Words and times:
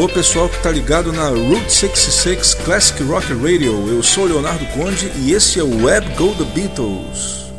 Alô 0.00 0.08
pessoal 0.08 0.48
que 0.48 0.62
tá 0.62 0.70
ligado 0.70 1.12
na 1.12 1.28
Route 1.28 1.70
66 1.70 2.54
Classic 2.64 3.02
Rock 3.02 3.34
Radio. 3.34 3.86
Eu 3.86 4.02
sou 4.02 4.24
Leonardo 4.24 4.64
Conde 4.68 5.12
e 5.18 5.34
esse 5.34 5.60
é 5.60 5.62
o 5.62 5.84
Web 5.84 6.08
Go 6.14 6.34
The 6.36 6.44
Beatles. 6.54 7.52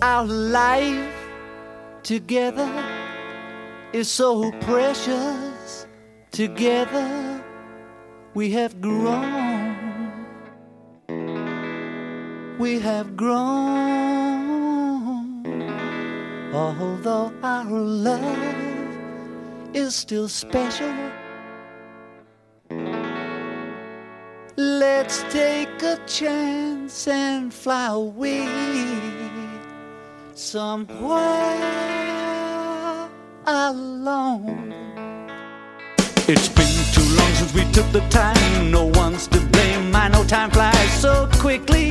Our 0.00 0.24
life 0.24 1.10
together 2.04 2.68
is 3.92 4.06
so 4.06 4.52
precious. 4.60 5.88
Together 6.30 7.42
we 8.36 8.56
have 8.56 8.76
grown. 8.80 9.74
We 12.60 12.78
have 12.78 13.16
grown. 13.16 13.34
Although 16.54 17.32
our 17.42 17.68
love 17.68 18.22
is 19.74 19.96
still 19.96 20.28
special. 20.28 20.94
Let's 24.56 25.24
take 25.32 25.82
a 25.82 25.98
chance 26.06 27.08
and 27.08 27.52
fly 27.52 27.88
away 27.88 28.46
somewhere 30.34 31.18
alone. 33.46 34.72
It's 36.28 36.48
been 36.48 36.84
too 36.94 37.16
long 37.16 37.34
since 37.34 37.52
we 37.52 37.64
took 37.72 37.90
the 37.90 38.06
time. 38.10 38.70
No 38.70 38.86
one's 38.94 39.26
to 39.28 39.40
blame. 39.40 39.94
I 39.96 40.06
know 40.06 40.22
time 40.22 40.52
flies 40.52 41.00
so 41.00 41.28
quickly. 41.32 41.90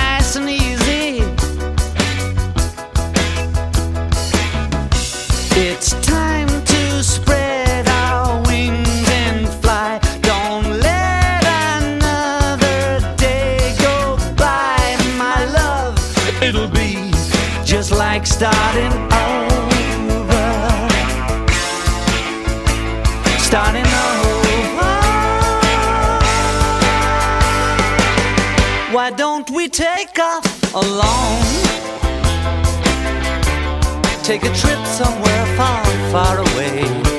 starting 18.41 18.93
over. 19.29 20.47
Starting 23.37 23.85
over. 23.85 24.57
Why 28.91 29.11
don't 29.15 29.47
we 29.51 29.69
take 29.69 30.17
off 30.17 30.73
alone? 30.73 31.43
Take 34.23 34.41
a 34.41 34.53
trip 34.55 34.83
somewhere 34.87 35.45
far, 35.55 35.85
far 36.11 36.39
away. 36.39 37.10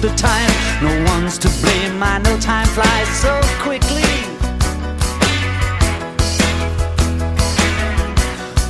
The 0.00 0.08
time. 0.10 0.50
No 0.80 1.04
one's 1.10 1.38
to 1.38 1.48
blame. 1.60 2.02
I 2.02 2.18
know 2.18 2.38
time 2.38 2.66
flies 2.68 3.08
so 3.20 3.40
quickly. 3.58 4.02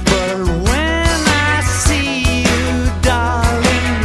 But 0.04 0.38
when 0.64 1.20
I 1.52 1.60
see 1.84 2.42
you, 2.44 2.90
darling, 3.02 3.98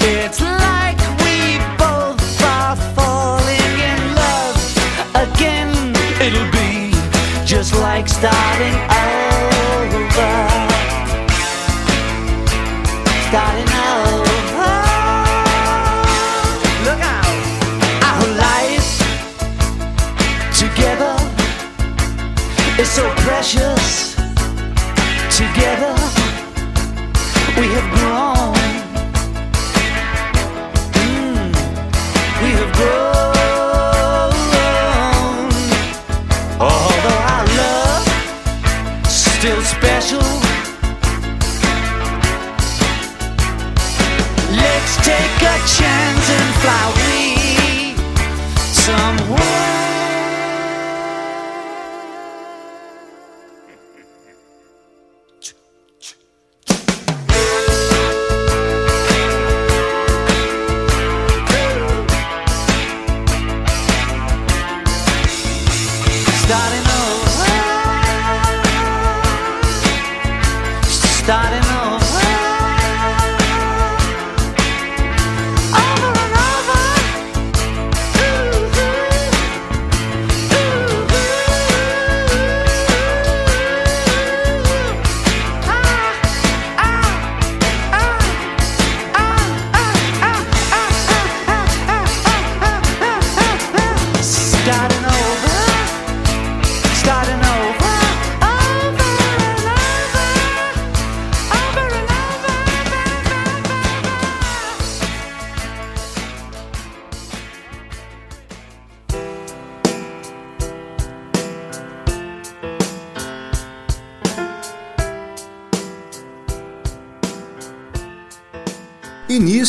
it's 0.00 0.40
like 0.40 1.00
we 1.24 1.58
both 1.78 2.22
are 2.42 2.76
falling 2.94 3.72
in 3.90 4.00
love 4.14 4.56
again. 5.14 5.72
It'll 6.20 6.50
be 6.52 6.92
just 7.44 7.74
like 7.74 8.08
starting 8.08 8.85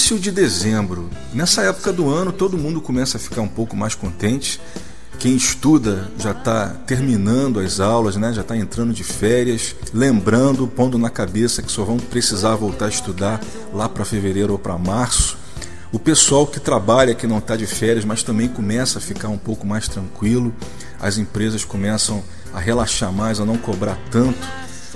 Início 0.10 0.24
de 0.24 0.32
dezembro. 0.32 1.10
Nessa 1.34 1.64
época 1.64 1.92
do 1.92 2.10
ano, 2.10 2.32
todo 2.32 2.58
mundo 2.58 2.80
começa 2.80 3.18
a 3.18 3.20
ficar 3.20 3.42
um 3.42 3.48
pouco 3.48 3.76
mais 3.76 3.94
contente. 3.94 4.58
Quem 5.20 5.36
estuda 5.36 6.10
já 6.18 6.32
está 6.32 6.70
terminando 6.70 7.60
as 7.60 7.82
aulas, 7.82 8.16
né? 8.16 8.32
já 8.32 8.40
está 8.40 8.56
entrando 8.56 8.94
de 8.94 9.04
férias, 9.04 9.76
lembrando, 9.94 10.66
pondo 10.66 10.98
na 10.98 11.10
cabeça 11.10 11.62
que 11.62 11.70
só 11.70 11.84
vão 11.84 11.98
precisar 11.98 12.56
voltar 12.56 12.86
a 12.86 12.88
estudar 12.88 13.42
lá 13.74 13.90
para 13.90 14.06
fevereiro 14.06 14.54
ou 14.54 14.58
para 14.58 14.78
março. 14.78 15.38
O 15.92 16.00
pessoal 16.00 16.48
que 16.48 16.62
trabalha, 16.62 17.14
que 17.14 17.28
não 17.28 17.40
está 17.40 17.58
de 17.58 17.66
férias, 17.66 18.06
mas 18.06 18.24
também 18.24 18.48
começa 18.48 19.00
a 19.00 19.02
ficar 19.02 19.28
um 19.28 19.38
pouco 19.38 19.68
mais 19.68 19.90
tranquilo. 19.90 20.56
As 21.02 21.18
empresas 21.18 21.66
começam 21.66 22.24
a 22.54 22.62
relaxar 22.62 23.12
mais, 23.12 23.42
a 23.42 23.46
não 23.46 23.58
cobrar 23.58 24.00
tanto. 24.10 24.40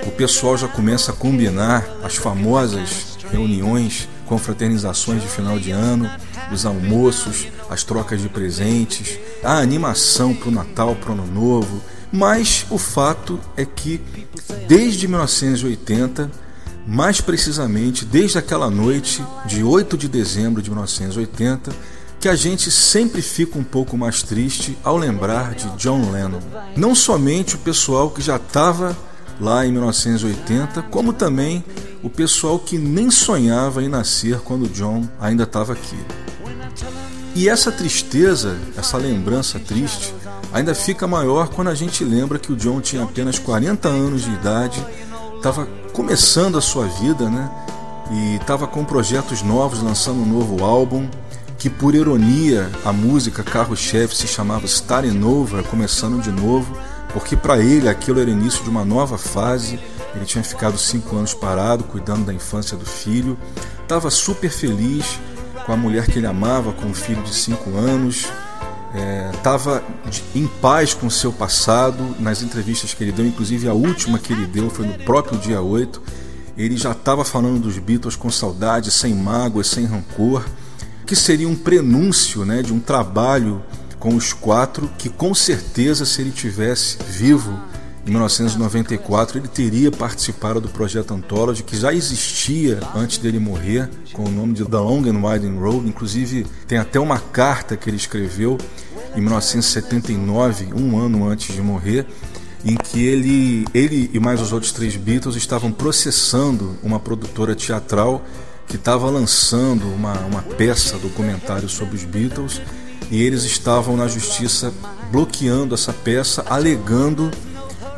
O 0.07 0.11
pessoal 0.11 0.57
já 0.57 0.69
começa 0.69 1.11
a 1.11 1.15
combinar 1.15 1.85
as 2.01 2.15
famosas 2.15 3.17
reuniões, 3.29 4.07
confraternizações 4.31 5.22
de 5.22 5.28
final 5.28 5.60
de 5.60 5.72
ano, 5.72 6.10
os 6.54 6.66
almoços, 6.66 7.48
as 7.69 7.83
trocas 7.83 8.22
de 8.22 8.30
presentes, 8.30 9.19
a 9.44 9.57
animação 9.57 10.33
para 10.33 10.48
o 10.48 10.51
Natal, 10.51 10.95
para 10.95 11.10
o 11.10 11.13
Ano 11.13 11.28
Novo. 11.28 11.81
Mas 12.13 12.66
o 12.69 12.78
fato 12.78 13.38
é 13.57 13.66
que 13.66 14.00
desde 14.69 15.06
1980, 15.06 16.31
mais 16.88 17.19
precisamente 17.19 18.06
desde 18.06 18.38
aquela 18.38 18.69
noite 18.69 19.22
de 19.45 19.66
8 19.66 19.98
de 19.98 20.07
dezembro 20.07 20.62
de 20.62 20.69
1980, 20.69 21.69
que 22.18 22.30
a 22.30 22.36
gente 22.36 22.72
sempre 22.72 23.22
fica 23.22 23.60
um 23.60 23.66
pouco 23.66 23.98
mais 23.98 24.24
triste 24.24 24.78
ao 24.81 24.95
lembrar 24.95 25.56
de 25.56 25.68
John 25.72 26.10
Lennon. 26.10 26.39
Não 26.78 26.95
somente 26.95 27.56
o 27.56 27.60
pessoal 27.60 28.10
que 28.10 28.22
já 28.22 28.38
estava 28.38 28.95
lá 29.39 29.66
em 29.66 29.72
1980, 29.72 30.81
como 30.83 31.13
também 31.13 31.63
o 32.04 32.10
pessoal 32.10 32.60
que 32.60 32.78
nem 32.78 33.12
sonhava 33.12 33.83
em 33.83 33.88
nascer 33.88 34.39
quando 34.39 34.68
John 34.69 35.07
ainda 35.19 35.44
estava 35.44 35.74
aqui. 35.74 35.98
E 37.33 37.48
essa 37.48 37.72
tristeza, 37.72 38.57
essa 38.78 38.98
lembrança 38.98 39.60
triste, 39.60 40.13
ainda 40.51 40.75
fica 40.75 41.07
maior 41.07 41.48
quando 41.50 41.69
a 41.69 41.75
gente 41.75 42.04
lembra 42.04 42.38
que 42.38 42.51
o 42.51 42.56
John 42.56 42.81
tinha 42.81 43.04
apenas 43.04 43.39
40 43.39 43.88
anos 43.88 44.24
de 44.24 44.31
idade, 44.31 44.86
estava 45.38 45.66
começando 45.94 46.57
a 46.57 46.62
sua 46.62 46.88
vida, 46.88 47.30
né? 47.30 47.50
E 48.12 48.36
estava 48.36 48.68
com 48.68 48.83
projetos 48.83 49.42
novos, 49.42 49.81
lançando 49.81 50.22
um 50.22 50.25
novo 50.25 50.63
álbum, 50.63 51.07
que 51.57 51.69
por 51.69 51.95
ironia 51.95 52.69
a 52.83 52.92
música 52.92 53.44
carro-chefe 53.44 54.16
se 54.16 54.28
chamava 54.28 54.66
Starting 54.66 55.24
Over, 55.24 55.63
começando 55.63 56.22
de 56.22 56.31
novo, 56.31 56.75
porque 57.13 57.35
para 57.35 57.59
ele 57.59 57.89
aquilo 57.89 58.19
era 58.19 58.29
início 58.29 58.63
de 58.63 58.69
uma 58.69 58.85
nova 58.85 59.17
fase. 59.17 59.79
Ele 60.15 60.25
tinha 60.25 60.43
ficado 60.43 60.77
cinco 60.77 61.15
anos 61.15 61.33
parado, 61.33 61.83
cuidando 61.85 62.25
da 62.25 62.33
infância 62.33 62.75
do 62.75 62.85
filho, 62.85 63.37
estava 63.81 64.09
super 64.09 64.49
feliz 64.49 65.19
com 65.65 65.71
a 65.71 65.77
mulher 65.77 66.07
que 66.07 66.19
ele 66.19 66.27
amava, 66.27 66.73
com 66.73 66.87
um 66.87 66.93
filho 66.93 67.21
de 67.23 67.33
cinco 67.33 67.77
anos, 67.77 68.27
estava 69.33 69.83
é, 70.05 70.37
em 70.37 70.47
paz 70.47 70.93
com 70.93 71.07
o 71.07 71.11
seu 71.11 71.31
passado. 71.31 72.15
Nas 72.19 72.41
entrevistas 72.41 72.93
que 72.93 73.03
ele 73.03 73.11
deu, 73.11 73.25
inclusive 73.25 73.67
a 73.67 73.73
última 73.73 74.19
que 74.19 74.33
ele 74.33 74.45
deu 74.45 74.69
foi 74.69 74.85
no 74.85 74.97
próprio 74.99 75.39
dia 75.39 75.61
8, 75.61 76.01
ele 76.57 76.75
já 76.75 76.91
estava 76.91 77.23
falando 77.23 77.59
dos 77.59 77.77
Beatles 77.77 78.15
com 78.15 78.29
saudade, 78.29 78.91
sem 78.91 79.13
mágoas, 79.13 79.67
sem 79.67 79.85
rancor, 79.85 80.43
que 81.05 81.15
seria 81.15 81.47
um 81.47 81.55
prenúncio 81.55 82.45
né, 82.45 82.61
de 82.61 82.73
um 82.73 82.79
trabalho 82.79 83.61
com 84.01 84.15
os 84.15 84.33
quatro 84.33 84.89
que 84.98 85.07
com 85.07 85.33
certeza 85.33 86.06
se 86.06 86.21
ele 86.21 86.31
tivesse 86.31 86.98
vivo 87.07 87.57
em 88.06 88.09
1994 88.09 89.38
ele 89.38 89.48
teria 89.48 89.92
participado 89.92 90.59
do 90.59 90.68
projeto 90.68 91.13
Anthology 91.13 91.62
que 91.62 91.77
já 91.77 91.94
existia 91.94 92.80
antes 92.95 93.19
dele 93.19 93.38
morrer 93.38 93.88
com 94.12 94.24
o 94.24 94.31
nome 94.31 94.53
de 94.53 94.65
The 94.65 94.77
Long 94.77 95.03
and 95.07 95.21
Winding 95.24 95.59
Road. 95.59 95.88
Inclusive 95.88 96.48
tem 96.68 96.80
até 96.80 97.00
uma 97.00 97.19
carta 97.19 97.77
que 97.77 97.88
ele 97.89 97.98
escreveu 97.98 98.57
em 99.15 99.21
1979 99.21 100.74
um 100.74 101.00
ano 101.00 101.30
antes 101.30 101.54
de 101.54 101.62
morrer 101.62 102.07
em 102.65 102.75
que 102.75 103.06
ele, 103.06 103.65
ele 103.71 104.09
e 104.12 104.19
mais 104.19 104.42
os 104.42 104.51
outros 104.51 104.71
três 104.71 104.95
Beatles 104.95 105.36
estavam 105.36 105.71
processando 105.71 106.75
uma 106.81 107.00
produtora 107.00 107.56
teatral 107.56 108.25
que 108.68 108.77
estava 108.77 109.07
lançando 109.12 109.86
uma, 109.94 110.13
uma 110.21 110.42
peça 110.42 110.97
documentário 110.97 111.69
sobre 111.69 111.95
os 111.95 112.04
Beatles 112.04 112.59
e 113.11 113.21
eles 113.21 113.43
estavam 113.43 113.97
na 113.97 114.07
justiça 114.07 114.73
bloqueando 115.11 115.75
essa 115.75 115.91
peça, 115.91 116.45
alegando 116.49 117.29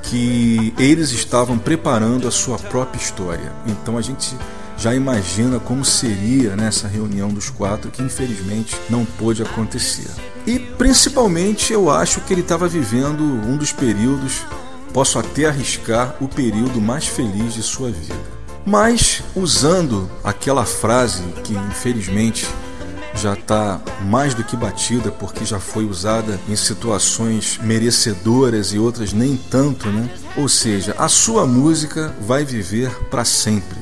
que 0.02 0.74
eles 0.78 1.12
estavam 1.12 1.58
preparando 1.58 2.28
a 2.28 2.32
sua 2.32 2.58
própria 2.58 3.00
história. 3.00 3.54
Então 3.68 3.98
a 3.98 4.02
gente 4.02 4.36
já 4.76 4.94
imagina 4.94 5.60
como 5.60 5.86
seria 5.86 6.56
nessa 6.56 6.88
reunião 6.88 7.30
dos 7.30 7.50
quatro, 7.50 7.92
que 7.92 8.02
infelizmente 8.02 8.76
não 8.90 9.06
pôde 9.06 9.44
acontecer. 9.44 10.10
E 10.46 10.60
principalmente 10.60 11.72
eu 11.72 11.90
acho 11.90 12.20
que 12.22 12.34
ele 12.34 12.42
estava 12.42 12.68
vivendo 12.68 13.24
um 13.24 13.56
dos 13.56 13.72
períodos, 13.72 14.42
posso 14.92 15.20
até 15.20 15.46
arriscar, 15.46 16.16
o 16.20 16.28
período 16.28 16.82
mais 16.82 17.06
feliz 17.06 17.54
de 17.54 17.62
sua 17.62 17.92
vida. 17.92 18.34
Mas 18.66 19.22
usando 19.36 20.10
aquela 20.24 20.66
frase 20.66 21.24
que 21.44 21.54
infelizmente 21.54 22.48
já 23.16 23.34
está 23.34 23.80
mais 24.02 24.34
do 24.34 24.44
que 24.44 24.56
batida 24.56 25.12
porque 25.12 25.46
já 25.46 25.60
foi 25.60 25.86
usada 25.86 26.40
em 26.50 26.56
situações 26.56 27.60
merecedoras 27.62 28.74
e 28.74 28.80
outras 28.80 29.14
nem 29.14 29.38
tanto, 29.38 29.90
né? 29.90 30.10
Ou 30.36 30.50
seja, 30.50 30.96
a 30.98 31.08
sua 31.08 31.46
música 31.46 32.14
vai 32.22 32.44
viver 32.44 32.90
para 33.10 33.24
sempre. 33.24 33.78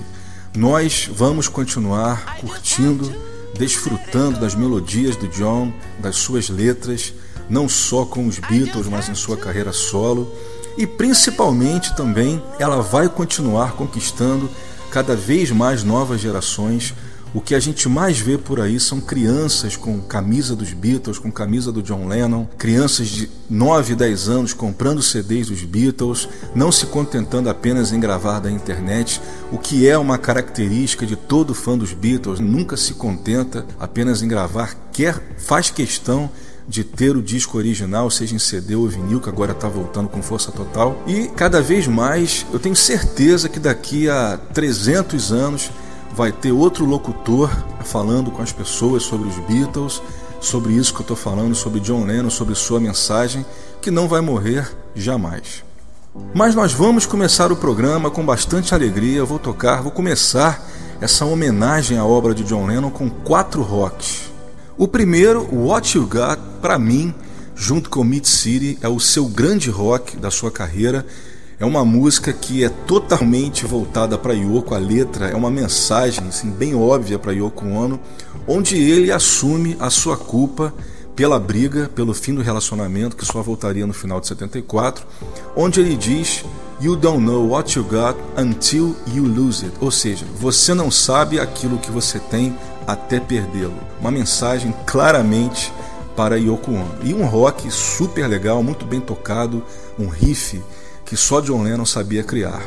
Nós 0.55 1.09
vamos 1.13 1.47
continuar 1.47 2.37
curtindo, 2.37 3.13
desfrutando 3.57 4.39
das 4.39 4.53
melodias 4.53 5.15
do 5.15 5.27
John, 5.27 5.73
das 5.99 6.17
suas 6.17 6.49
letras, 6.49 7.13
não 7.49 7.69
só 7.69 8.05
com 8.05 8.27
os 8.27 8.37
Beatles, 8.37 8.87
mas 8.87 9.07
em 9.07 9.15
sua 9.15 9.37
carreira 9.37 9.71
solo. 9.71 10.33
E 10.77 10.85
principalmente 10.85 11.95
também 11.95 12.41
ela 12.59 12.81
vai 12.81 13.07
continuar 13.07 13.73
conquistando 13.73 14.49
cada 14.89 15.15
vez 15.15 15.51
mais 15.51 15.83
novas 15.83 16.19
gerações 16.19 16.93
o 17.33 17.39
que 17.39 17.55
a 17.55 17.59
gente 17.59 17.87
mais 17.87 18.19
vê 18.19 18.37
por 18.37 18.59
aí 18.59 18.79
são 18.79 18.99
crianças 18.99 19.75
com 19.75 19.99
camisa 20.01 20.55
dos 20.55 20.73
Beatles, 20.73 21.17
com 21.17 21.31
camisa 21.31 21.71
do 21.71 21.81
John 21.81 22.07
Lennon, 22.07 22.45
crianças 22.57 23.07
de 23.07 23.29
9, 23.49 23.95
10 23.95 24.29
anos 24.29 24.53
comprando 24.53 25.01
CDs 25.01 25.47
dos 25.47 25.63
Beatles, 25.63 26.27
não 26.53 26.71
se 26.71 26.85
contentando 26.87 27.49
apenas 27.49 27.93
em 27.93 27.99
gravar 27.99 28.39
da 28.39 28.51
internet, 28.51 29.21
o 29.51 29.57
que 29.57 29.87
é 29.87 29.97
uma 29.97 30.17
característica 30.17 31.05
de 31.05 31.15
todo 31.15 31.53
fã 31.53 31.77
dos 31.77 31.93
Beatles, 31.93 32.39
nunca 32.39 32.75
se 32.75 32.93
contenta 32.95 33.65
apenas 33.79 34.21
em 34.21 34.27
gravar, 34.27 34.75
quer 34.91 35.35
faz 35.37 35.69
questão 35.69 36.29
de 36.67 36.83
ter 36.83 37.17
o 37.17 37.21
disco 37.21 37.57
original, 37.57 38.09
seja 38.09 38.35
em 38.35 38.39
CD 38.39 38.75
ou 38.75 38.87
vinil, 38.87 39.19
que 39.19 39.27
agora 39.27 39.51
está 39.51 39.67
voltando 39.67 40.07
com 40.07 40.21
força 40.21 40.51
total. 40.51 41.01
E 41.05 41.27
cada 41.35 41.61
vez 41.61 41.87
mais 41.87 42.45
eu 42.53 42.59
tenho 42.59 42.75
certeza 42.75 43.49
que 43.49 43.59
daqui 43.59 44.07
a 44.07 44.39
300 44.53 45.31
anos 45.31 45.71
vai 46.15 46.32
ter 46.32 46.51
outro 46.51 46.86
locutor 46.86 47.50
falando 47.84 48.32
com 48.32 48.41
as 48.41 48.51
pessoas 48.51 49.03
sobre 49.03 49.27
os 49.27 49.38
Beatles, 49.39 50.01
sobre 50.39 50.74
isso 50.74 50.94
que 50.94 51.00
eu 51.00 51.03
estou 51.03 51.18
falando, 51.18 51.56
sobre 51.56 51.80
John 51.80 52.06
Lennon, 52.06 52.30
sobre 52.30 52.56
sua 52.56 52.80
mensagem, 52.80 53.46
que 53.82 53.91
não 53.91 54.08
vai 54.08 54.22
morrer 54.22 54.70
jamais. 54.96 55.63
Mas 56.34 56.53
nós 56.56 56.74
vamos 56.74 57.06
começar 57.06 57.51
o 57.51 57.56
programa 57.56 58.12
com 58.12 58.25
bastante 58.25 58.74
alegria. 58.74 59.20
Eu 59.20 59.25
vou 59.25 59.39
tocar, 59.39 59.82
vou 59.82 59.91
começar 59.91 60.68
essa 61.00 61.25
homenagem 61.25 61.98
à 61.98 62.03
obra 62.03 62.36
de 62.36 62.44
John 62.44 62.65
Lennon 62.65 62.89
com 62.89 63.10
quatro 63.10 63.62
rocks. 63.62 64.32
O 64.77 64.88
primeiro, 64.88 65.48
What 65.53 65.98
You 65.98 66.06
Got, 66.06 66.41
para 66.62 66.77
mim, 66.77 67.13
junto 67.56 67.89
com 67.89 68.03
Mid 68.03 68.25
City, 68.25 68.77
é 68.82 68.89
o 68.89 69.00
seu 69.00 69.25
grande 69.25 69.70
rock 69.70 70.18
da 70.18 70.30
sua 70.30 70.51
carreira 70.51 71.06
é 71.62 71.65
uma 71.65 71.86
música 71.86 72.34
que 72.34 72.63
é 72.63 72.70
totalmente 72.70 73.68
voltada 73.68 74.18
para 74.18 74.34
Yoko, 74.34 74.74
a 74.74 74.80
letra 74.80 75.27
é 75.27 75.36
uma 75.36 75.51
mensagem 75.51 76.27
assim, 76.27 76.50
bem 76.50 76.74
óbvia 76.74 77.20
para 77.20 77.34
Yoko 77.34 77.68
Ono, 77.68 78.00
onde 78.48 78.75
ele 78.75 79.12
assume 79.12 79.77
a 79.80 79.91
sua 79.91 80.18
culpa 80.18 80.74
pela 81.15 81.39
briga, 81.39 81.88
pelo 81.94 82.15
fim 82.15 82.34
do 82.34 82.41
relacionamento 82.41 83.15
que 83.15 83.24
só 83.24 83.44
voltaria 83.44 83.86
no 83.86 83.94
final 83.94 84.20
de 84.20 84.25
74, 84.25 85.06
onde 85.56 85.80
ele 85.80 85.96
diz 85.96 86.44
You 86.82 86.96
don't 86.96 87.24
know 87.24 87.50
what 87.50 87.77
you 87.77 87.86
got 87.86 88.18
until 88.36 88.96
you 89.13 89.24
lose 89.24 89.63
it. 89.63 89.77
Ou 89.80 89.91
seja, 89.91 90.25
você 90.39 90.74
não 90.74 90.89
sabe 90.89 91.39
aquilo 91.39 91.77
que 91.77 91.91
você 91.91 92.18
tem 92.18 92.58
até 92.88 93.20
perdê-lo. 93.20 93.77
Uma 94.00 94.10
mensagem 94.10 94.74
claramente 94.88 95.72
para 96.15 96.38
Yoko 96.38 96.72
Ono. 96.72 96.96
E 97.03 97.13
um 97.13 97.24
rock 97.24 97.70
super 97.70 98.27
legal, 98.27 98.63
muito 98.63 98.84
bem 98.84 99.00
tocado, 99.00 99.63
um 100.00 100.08
riff 100.08 100.60
que 101.12 101.18
só 101.18 101.41
John 101.41 101.63
Lennon 101.63 101.86
sabia 101.86 102.24
criar. 102.24 102.63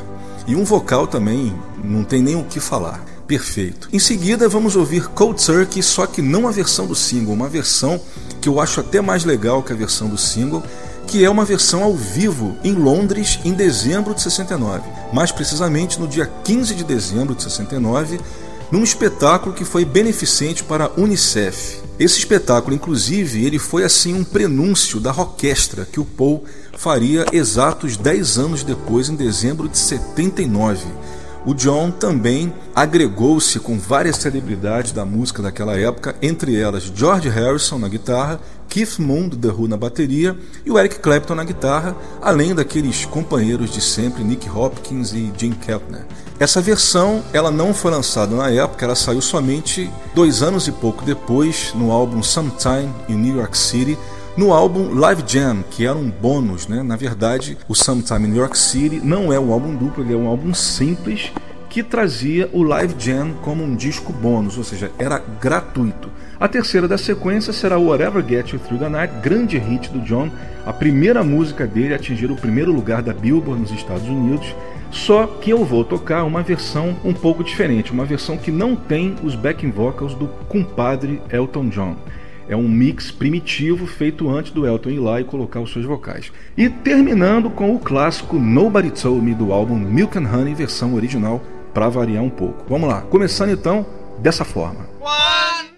E 0.46 0.54
um 0.54 0.64
vocal 0.64 1.06
também 1.06 1.58
não 1.82 2.04
tem 2.04 2.20
nem 2.20 2.36
o 2.36 2.44
que 2.44 2.60
falar. 2.60 3.02
Perfeito. 3.26 3.88
Em 3.90 3.98
seguida, 3.98 4.50
vamos 4.50 4.76
ouvir 4.76 5.08
Cold 5.08 5.42
Turkey, 5.42 5.82
só 5.82 6.06
que 6.06 6.20
não 6.20 6.46
a 6.46 6.50
versão 6.50 6.86
do 6.86 6.94
single, 6.94 7.32
uma 7.32 7.48
versão 7.48 7.98
que 8.42 8.48
eu 8.50 8.60
acho 8.60 8.80
até 8.80 9.00
mais 9.00 9.24
legal 9.24 9.62
que 9.62 9.72
a 9.72 9.74
versão 9.76 10.08
do 10.08 10.18
single, 10.18 10.62
que 11.06 11.24
é 11.24 11.30
uma 11.30 11.46
versão 11.46 11.82
ao 11.82 11.94
vivo 11.94 12.54
em 12.62 12.74
Londres 12.74 13.40
em 13.46 13.54
dezembro 13.54 14.12
de 14.12 14.20
69. 14.20 14.82
Mais 15.10 15.32
precisamente 15.32 15.98
no 15.98 16.06
dia 16.06 16.30
15 16.44 16.74
de 16.74 16.84
dezembro 16.84 17.34
de 17.34 17.44
69, 17.44 18.20
num 18.70 18.84
espetáculo 18.84 19.54
que 19.54 19.64
foi 19.64 19.86
beneficente 19.86 20.62
para 20.62 20.84
a 20.84 21.00
Unicef. 21.00 21.80
Esse 21.98 22.18
espetáculo, 22.18 22.74
inclusive, 22.74 23.44
ele 23.44 23.58
foi 23.58 23.84
assim 23.84 24.14
um 24.14 24.24
prenúncio 24.24 24.98
da 24.98 25.10
orquestra 25.10 25.86
que 25.90 26.00
o 26.00 26.04
Paul 26.04 26.44
faria 26.76 27.24
exatos 27.32 27.96
10 27.96 28.36
anos 28.38 28.62
depois, 28.64 29.08
em 29.08 29.14
dezembro 29.14 29.68
de 29.68 29.78
79. 29.78 30.84
O 31.46 31.54
John 31.54 31.92
também 31.92 32.52
agregou-se 32.74 33.60
com 33.60 33.78
várias 33.78 34.16
celebridades 34.16 34.90
da 34.90 35.04
música 35.04 35.40
daquela 35.40 35.78
época, 35.78 36.16
entre 36.20 36.58
elas 36.58 36.90
George 36.92 37.28
Harrison 37.28 37.78
na 37.78 37.88
guitarra, 37.88 38.40
Keith 38.68 38.98
Moon 38.98 39.28
do 39.28 39.36
The 39.36 39.48
Who 39.48 39.68
na 39.68 39.76
bateria 39.76 40.36
e 40.66 40.70
o 40.70 40.78
Eric 40.78 40.98
Clapton 40.98 41.36
na 41.36 41.44
guitarra, 41.44 41.94
além 42.20 42.54
daqueles 42.54 43.04
companheiros 43.04 43.70
de 43.70 43.80
sempre 43.80 44.24
Nick 44.24 44.48
Hopkins 44.48 45.12
e 45.12 45.30
Jim 45.36 45.52
Keltner. 45.52 46.06
Essa 46.38 46.60
versão 46.60 47.22
ela 47.32 47.50
não 47.50 47.72
foi 47.72 47.92
lançada 47.92 48.34
na 48.34 48.50
época, 48.50 48.84
ela 48.84 48.96
saiu 48.96 49.20
somente 49.20 49.88
dois 50.14 50.42
anos 50.42 50.66
e 50.66 50.72
pouco 50.72 51.04
depois 51.04 51.72
no 51.76 51.92
álbum 51.92 52.24
Sometime 52.24 52.90
in 53.08 53.14
New 53.14 53.36
York 53.36 53.56
City, 53.56 53.96
no 54.36 54.52
álbum 54.52 54.92
Live 54.94 55.22
Jam, 55.24 55.62
que 55.70 55.86
era 55.86 55.96
um 55.96 56.10
bônus, 56.10 56.66
né? 56.66 56.82
Na 56.82 56.96
verdade, 56.96 57.56
o 57.68 57.74
Sometime 57.74 58.26
in 58.26 58.32
New 58.32 58.40
York 58.40 58.58
City 58.58 59.00
não 59.00 59.32
é 59.32 59.38
um 59.38 59.52
álbum 59.52 59.76
duplo, 59.76 60.02
ele 60.02 60.12
é 60.12 60.16
um 60.16 60.26
álbum 60.26 60.52
simples 60.52 61.30
que 61.70 61.84
trazia 61.84 62.50
o 62.52 62.64
Live 62.64 62.96
Jam 62.98 63.34
como 63.40 63.62
um 63.62 63.76
disco 63.76 64.12
bônus, 64.12 64.58
ou 64.58 64.64
seja, 64.64 64.90
era 64.98 65.22
gratuito. 65.40 66.10
A 66.38 66.48
terceira 66.48 66.88
da 66.88 66.98
sequência 66.98 67.52
será 67.52 67.78
Whatever 67.78 68.24
Gets 68.26 68.52
You 68.52 68.58
Through 68.58 68.80
the 68.80 68.88
Night, 68.88 69.14
grande 69.22 69.56
hit 69.56 69.88
do 69.88 70.00
John, 70.00 70.30
a 70.66 70.72
primeira 70.72 71.22
música 71.22 71.64
dele 71.64 71.92
a 71.92 71.96
atingir 71.96 72.30
o 72.30 72.36
primeiro 72.36 72.72
lugar 72.72 73.02
da 73.02 73.12
Billboard 73.12 73.62
nos 73.62 73.70
Estados 73.70 74.08
Unidos. 74.08 74.52
Só 74.94 75.26
que 75.26 75.50
eu 75.50 75.64
vou 75.64 75.84
tocar 75.84 76.22
uma 76.22 76.40
versão 76.40 76.96
um 77.04 77.12
pouco 77.12 77.42
diferente, 77.42 77.92
uma 77.92 78.04
versão 78.04 78.38
que 78.38 78.52
não 78.52 78.76
tem 78.76 79.16
os 79.24 79.34
backing 79.34 79.72
vocals 79.72 80.14
do 80.14 80.28
compadre 80.48 81.20
Elton 81.30 81.68
John. 81.68 81.96
É 82.48 82.54
um 82.54 82.68
mix 82.68 83.10
primitivo 83.10 83.86
feito 83.86 84.30
antes 84.30 84.52
do 84.52 84.64
Elton 84.64 84.90
ir 84.90 85.00
lá 85.00 85.20
e 85.20 85.24
colocar 85.24 85.60
os 85.60 85.72
seus 85.72 85.84
vocais. 85.84 86.30
E 86.56 86.70
terminando 86.70 87.50
com 87.50 87.74
o 87.74 87.78
clássico 87.78 88.38
Nobody 88.38 88.90
Told 88.90 89.20
Me 89.20 89.34
do 89.34 89.52
álbum 89.52 89.76
Milk 89.76 90.16
and 90.16 90.30
Honey, 90.32 90.54
versão 90.54 90.94
original, 90.94 91.42
para 91.74 91.88
variar 91.88 92.22
um 92.22 92.30
pouco. 92.30 92.64
Vamos 92.68 92.88
lá, 92.88 93.00
começando 93.02 93.50
então 93.50 93.84
dessa 94.20 94.44
forma. 94.44 94.86
One. 95.00 95.73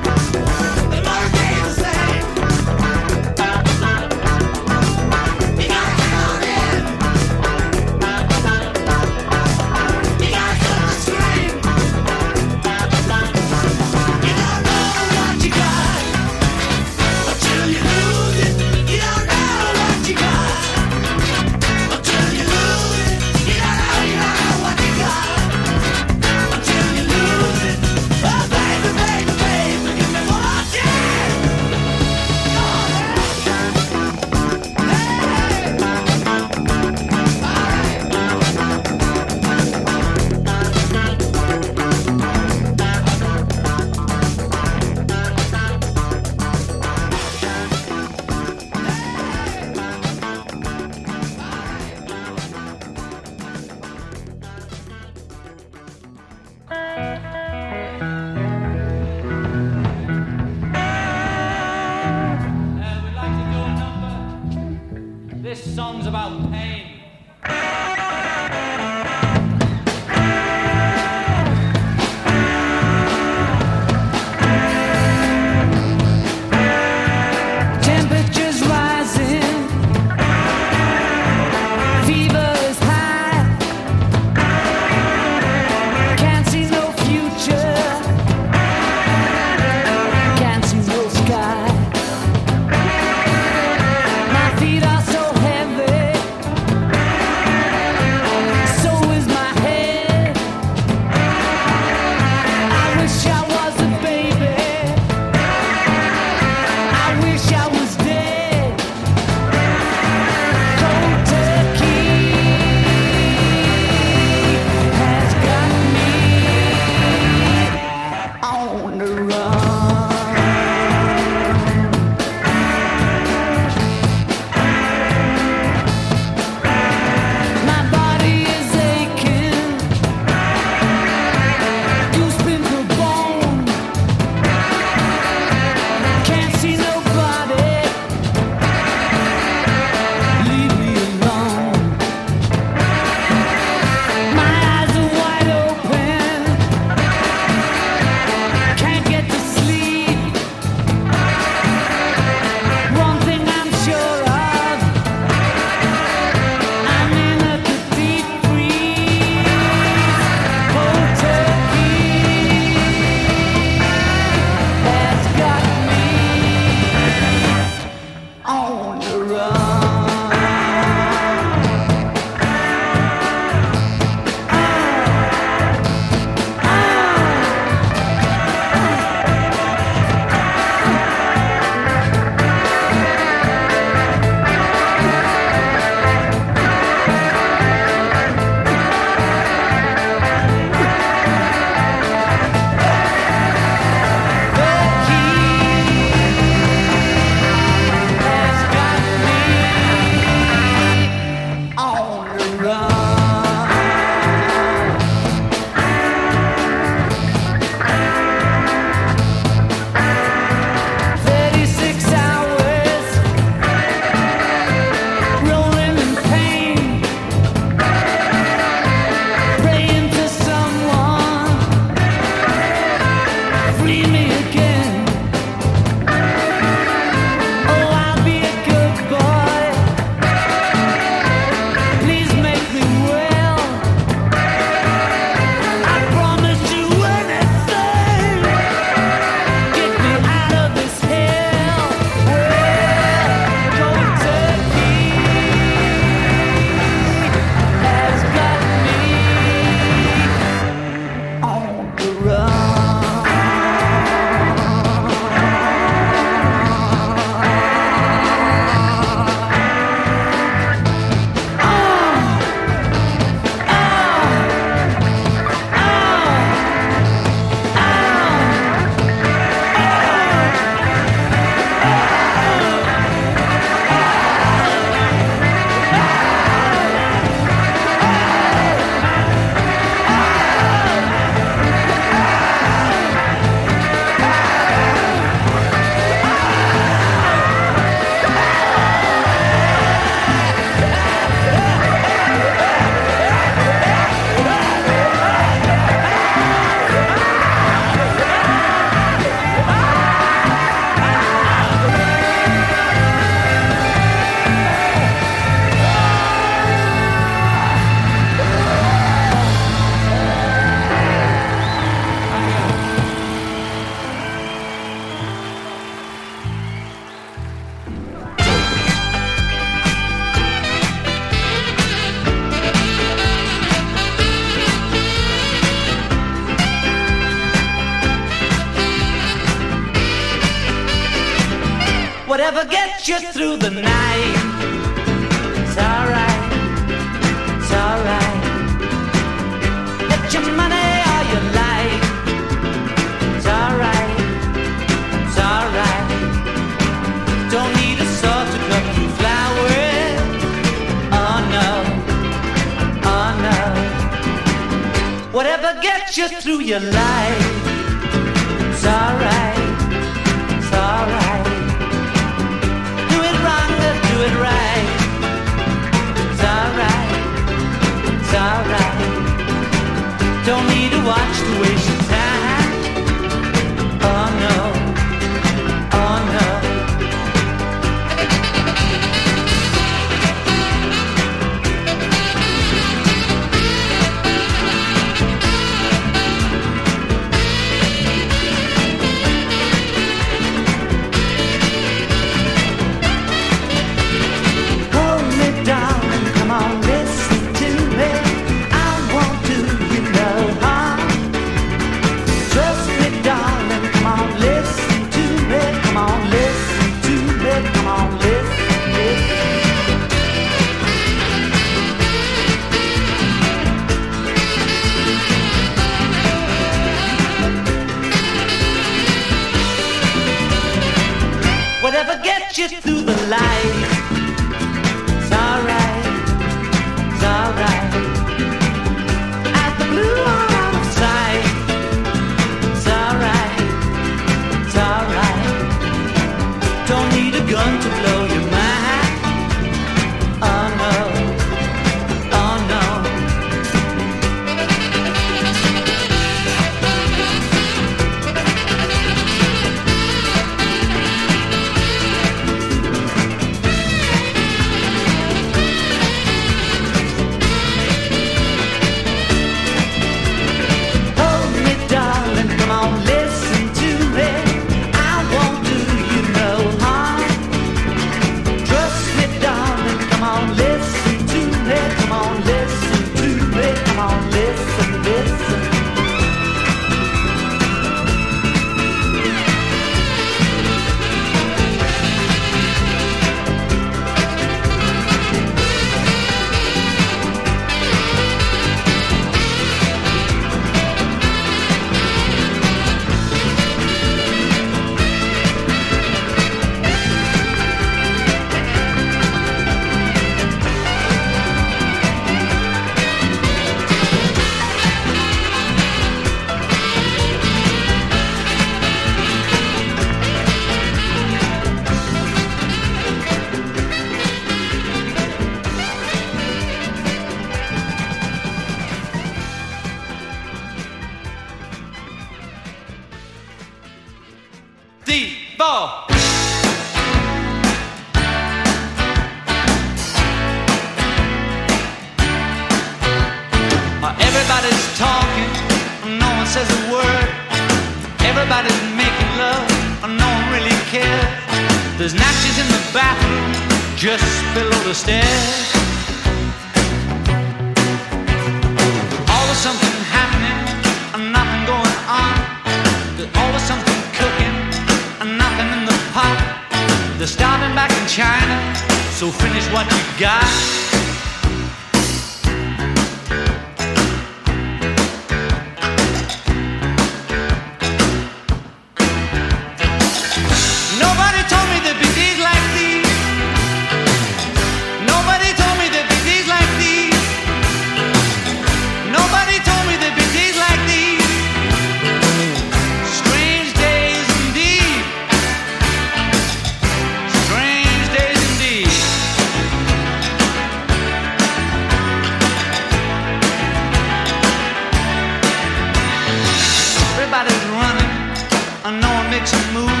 makes 599.44 599.72
move. 599.76 600.00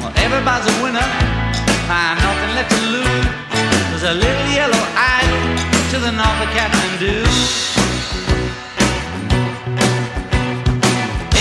Well, 0.00 0.12
everybody's 0.16 0.64
a 0.64 0.82
winner. 0.82 1.08
I 1.92 2.16
nothing 2.24 2.52
left 2.56 2.70
to 2.72 2.80
lose. 2.88 3.28
There's 3.90 4.08
a 4.08 4.16
little 4.16 4.48
yellow 4.48 4.82
idol 4.96 5.44
to 5.92 5.96
the 6.00 6.12
north 6.16 6.40
of 6.40 6.48
Kathmandu. 6.56 7.20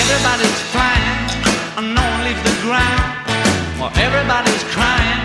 Everybody's 0.01 0.59
flying, 0.75 1.19
and 1.77 1.95
no 1.95 2.03
one 2.03 2.21
leaves 2.27 2.43
the 2.43 2.55
ground. 2.67 3.03
Well, 3.79 3.91
everybody's 3.95 4.63
crying, 4.75 5.21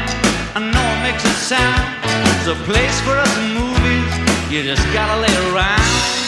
and 0.54 0.70
no 0.70 0.82
one 0.92 1.00
makes 1.02 1.24
a 1.24 1.34
sound. 1.50 1.82
There's 2.24 2.54
a 2.54 2.58
place 2.70 2.96
for 3.02 3.18
us 3.18 3.32
in 3.38 3.54
movies. 3.54 4.12
You 4.52 4.62
just 4.62 4.86
gotta 4.94 5.20
lay 5.20 5.34
around. 5.50 6.19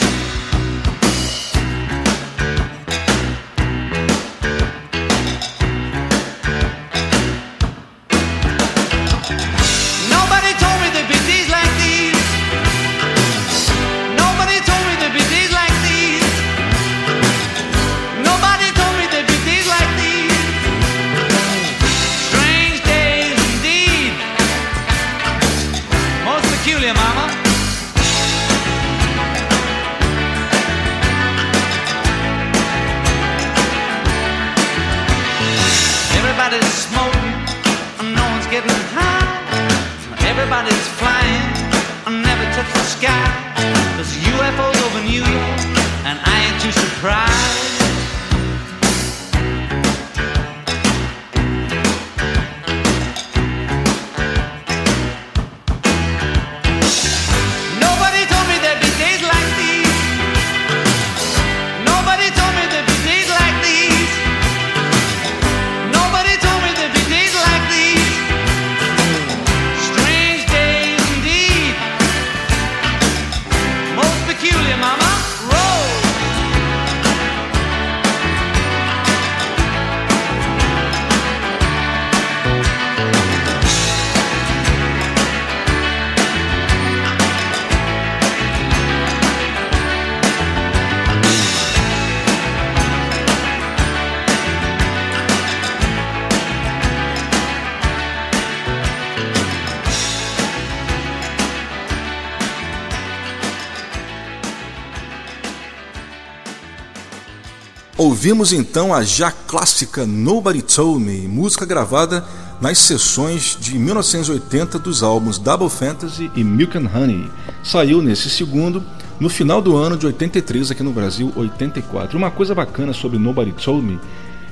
Ouvimos 108.23 108.53
então 108.53 108.95
a 108.95 109.03
já 109.03 109.33
clássica 109.33 110.07
Nobody 110.07 110.63
Told 110.63 111.05
Me, 111.05 111.27
música 111.27 111.67
gravada 111.67 112.25
nas 112.61 112.79
sessões 112.79 113.59
de 113.61 113.77
1980 113.77 114.79
dos 114.79 115.03
álbuns 115.03 115.39
Double 115.39 115.69
Fantasy 115.69 116.31
e 116.37 116.45
Milk 116.45 116.79
and 116.79 116.89
Honey. 116.95 117.29
Saiu 117.65 118.01
nesse 118.01 118.31
segundo 118.31 118.81
no 119.19 119.29
final 119.29 119.61
do 119.61 119.77
ano 119.77 119.97
de 119.97 120.07
83 120.07 120.71
aqui 120.71 120.85
no 120.85 120.93
Brasil, 120.93 121.33
84. 121.35 122.17
Uma 122.17 122.31
coisa 122.31 122.55
bacana 122.55 122.93
sobre 122.93 123.19
Nobody 123.19 123.51
Told 123.55 123.85
Me 123.85 123.99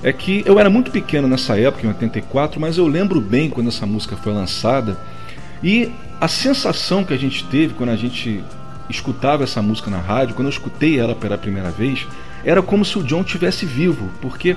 é 0.03 0.13
que 0.13 0.43
eu 0.45 0.59
era 0.59 0.69
muito 0.69 0.91
pequeno 0.91 1.29
nessa 1.29 1.57
época, 1.57 1.87
em 1.87 1.91
84, 1.91 2.61
mas 2.61 2.77
eu 2.77 2.89
lembro 2.89 3.21
bem 3.21 3.49
quando 3.49 3.69
essa 3.69 3.87
música 3.87 4.17
foi 4.17 4.33
lançada 4.33 4.99
e 5.63 5.93
a 6.21 6.27
sensação 6.27 7.05
que 7.05 7.15
a 7.15 7.17
gente 7.17 7.45
teve 7.45 7.75
quando 7.75 7.91
a 7.91 7.97
gente 7.97 8.43
escutava 8.89 9.45
essa 9.45 9.63
música 9.63 9.89
na 9.89 10.01
rádio, 10.01 10.35
quando 10.35 10.49
eu 10.49 10.53
escutei 10.53 10.99
ela 10.99 11.15
pela 11.15 11.39
primeira 11.39 11.71
vez, 11.71 12.05
era 12.45 12.63
como 12.63 12.85
se 12.85 12.99
o 12.99 13.03
John 13.03 13.23
tivesse 13.23 13.67
vivo, 13.67 14.11
porque 14.21 14.57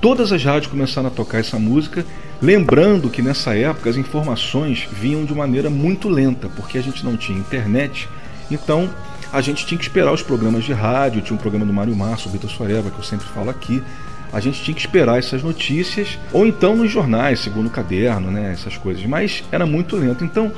todas 0.00 0.32
as 0.32 0.42
rádios 0.42 0.70
começaram 0.70 1.08
a 1.08 1.10
tocar 1.10 1.38
essa 1.38 1.58
música, 1.58 2.04
lembrando 2.40 3.08
que 3.08 3.22
nessa 3.22 3.56
época 3.56 3.88
as 3.88 3.96
informações 3.96 4.88
vinham 4.92 5.24
de 5.24 5.34
maneira 5.34 5.70
muito 5.70 6.08
lenta, 6.08 6.48
porque 6.48 6.76
a 6.78 6.82
gente 6.82 7.04
não 7.04 7.16
tinha 7.16 7.38
internet, 7.38 8.08
então 8.50 8.90
a 9.32 9.40
gente 9.40 9.64
tinha 9.64 9.78
que 9.78 9.84
esperar 9.84 10.12
os 10.12 10.22
programas 10.22 10.64
de 10.64 10.72
rádio, 10.72 11.22
tinha 11.22 11.34
um 11.34 11.40
programa 11.40 11.64
do 11.64 11.72
Mário 11.72 11.96
Márcio, 11.96 12.30
Beatles 12.30 12.52
Forever, 12.52 12.92
que 12.92 12.98
eu 12.98 13.04
sempre 13.04 13.26
falo 13.26 13.48
aqui, 13.48 13.82
a 14.32 14.40
gente 14.40 14.62
tinha 14.62 14.74
que 14.74 14.80
esperar 14.80 15.18
essas 15.18 15.42
notícias, 15.42 16.18
ou 16.32 16.46
então 16.46 16.74
nos 16.74 16.90
jornais, 16.90 17.40
segundo 17.40 17.66
o 17.66 17.70
caderno, 17.70 18.30
né, 18.30 18.50
essas 18.52 18.76
coisas, 18.76 19.04
mas 19.04 19.44
era 19.52 19.66
muito 19.66 19.94
lento. 19.94 20.24
Então, 20.24 20.50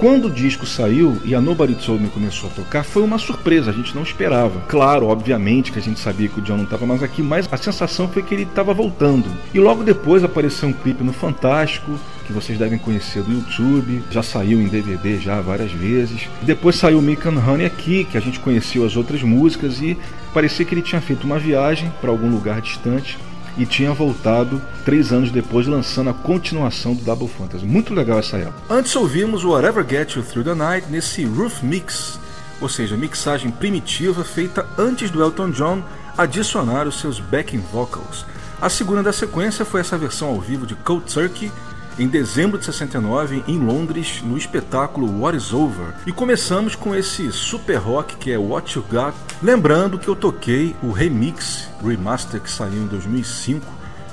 quando 0.00 0.28
o 0.28 0.30
disco 0.30 0.64
saiu 0.64 1.20
e 1.26 1.34
a 1.34 1.42
Nobody 1.42 1.74
Told 1.74 2.02
Me 2.02 2.08
começou 2.08 2.48
a 2.48 2.52
tocar, 2.54 2.82
foi 2.82 3.02
uma 3.02 3.18
surpresa, 3.18 3.70
a 3.70 3.74
gente 3.74 3.94
não 3.94 4.02
esperava. 4.02 4.58
Claro, 4.66 5.08
obviamente 5.08 5.70
que 5.70 5.78
a 5.78 5.82
gente 5.82 6.00
sabia 6.00 6.26
que 6.26 6.40
o 6.40 6.42
John 6.42 6.56
não 6.56 6.64
estava 6.64 6.86
mais 6.86 7.02
aqui, 7.02 7.22
mas 7.22 7.46
a 7.52 7.56
sensação 7.58 8.08
foi 8.08 8.22
que 8.22 8.32
ele 8.32 8.44
estava 8.44 8.72
voltando. 8.72 9.26
E 9.52 9.60
logo 9.60 9.84
depois 9.84 10.24
apareceu 10.24 10.70
um 10.70 10.72
clipe 10.72 11.04
no 11.04 11.12
Fantástico, 11.12 12.00
que 12.26 12.32
vocês 12.32 12.58
devem 12.58 12.78
conhecer 12.78 13.22
do 13.22 13.30
YouTube, 13.30 14.02
já 14.10 14.22
saiu 14.22 14.58
em 14.58 14.68
DVD 14.68 15.18
já 15.18 15.38
várias 15.42 15.70
vezes. 15.70 16.26
Depois 16.40 16.76
saiu 16.76 17.02
Milk 17.02 17.28
and 17.28 17.38
Honey 17.46 17.66
aqui, 17.66 18.04
que 18.04 18.16
a 18.16 18.20
gente 18.20 18.40
conheceu 18.40 18.86
as 18.86 18.96
outras 18.96 19.22
músicas 19.22 19.82
e 19.82 19.98
parecia 20.32 20.64
que 20.64 20.74
ele 20.74 20.80
tinha 20.80 21.02
feito 21.02 21.24
uma 21.24 21.38
viagem 21.38 21.92
para 22.00 22.08
algum 22.08 22.30
lugar 22.30 22.62
distante 22.62 23.18
e 23.60 23.66
tinha 23.66 23.92
voltado 23.92 24.60
três 24.86 25.12
anos 25.12 25.30
depois 25.30 25.66
lançando 25.66 26.08
a 26.08 26.14
continuação 26.14 26.94
do 26.94 27.04
Double 27.04 27.28
Fantasy. 27.28 27.66
Muito 27.66 27.92
legal 27.92 28.18
essa 28.18 28.38
época. 28.38 28.58
Antes 28.70 28.96
ouvimos 28.96 29.44
o 29.44 29.50
Whatever 29.50 29.86
Get 29.86 30.16
You 30.16 30.22
Through 30.22 30.44
the 30.44 30.54
Night 30.54 30.86
nesse 30.90 31.24
Roof 31.26 31.62
Mix, 31.62 32.18
ou 32.58 32.70
seja, 32.70 32.96
mixagem 32.96 33.50
primitiva 33.50 34.24
feita 34.24 34.66
antes 34.78 35.10
do 35.10 35.22
Elton 35.22 35.50
John 35.50 35.82
adicionar 36.16 36.88
os 36.88 37.00
seus 37.00 37.20
backing 37.20 37.62
vocals. 37.70 38.24
A 38.62 38.70
segunda 38.70 39.02
da 39.02 39.12
sequência 39.12 39.64
foi 39.64 39.82
essa 39.82 39.98
versão 39.98 40.28
ao 40.28 40.40
vivo 40.40 40.66
de 40.66 40.74
Cold 40.76 41.04
Turkey 41.12 41.52
em 41.98 42.08
dezembro 42.08 42.58
de 42.58 42.64
69 42.64 43.44
em 43.46 43.58
Londres 43.58 44.22
no 44.22 44.36
espetáculo 44.36 45.20
What 45.20 45.36
Is 45.36 45.52
Over. 45.52 45.94
E 46.06 46.12
começamos 46.12 46.74
com 46.74 46.94
esse 46.94 47.30
super 47.32 47.76
rock 47.76 48.16
que 48.16 48.30
é 48.30 48.38
What 48.38 48.76
You 48.76 48.84
Got. 48.90 49.14
Lembrando 49.42 49.98
que 49.98 50.08
eu 50.08 50.16
toquei 50.16 50.74
o 50.82 50.90
remix 50.90 51.68
remaster 51.84 52.40
que 52.40 52.50
saiu 52.50 52.82
em 52.82 52.86
2005, 52.86 53.66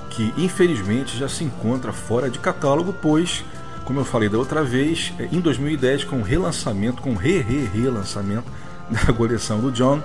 que 0.10 0.34
infelizmente 0.38 1.18
já 1.18 1.30
se 1.30 1.44
encontra 1.44 1.94
fora 1.94 2.30
de 2.30 2.40
catálogo, 2.40 2.94
pois, 2.94 3.46
como 3.86 4.00
eu 4.00 4.06
falei 4.06 4.30
da 4.30 4.38
outra 4.38 4.64
vez, 4.64 5.14
em 5.32 5.40
2010 5.40 6.04
com 6.06 6.18
o 6.18 6.24
relançamento, 6.24 7.02
com 7.02 7.12
o 7.12 7.18
re-re-relançamento 7.18 8.52
da 8.90 9.14
coleção 9.14 9.60
do 9.60 9.72
John, 9.72 10.02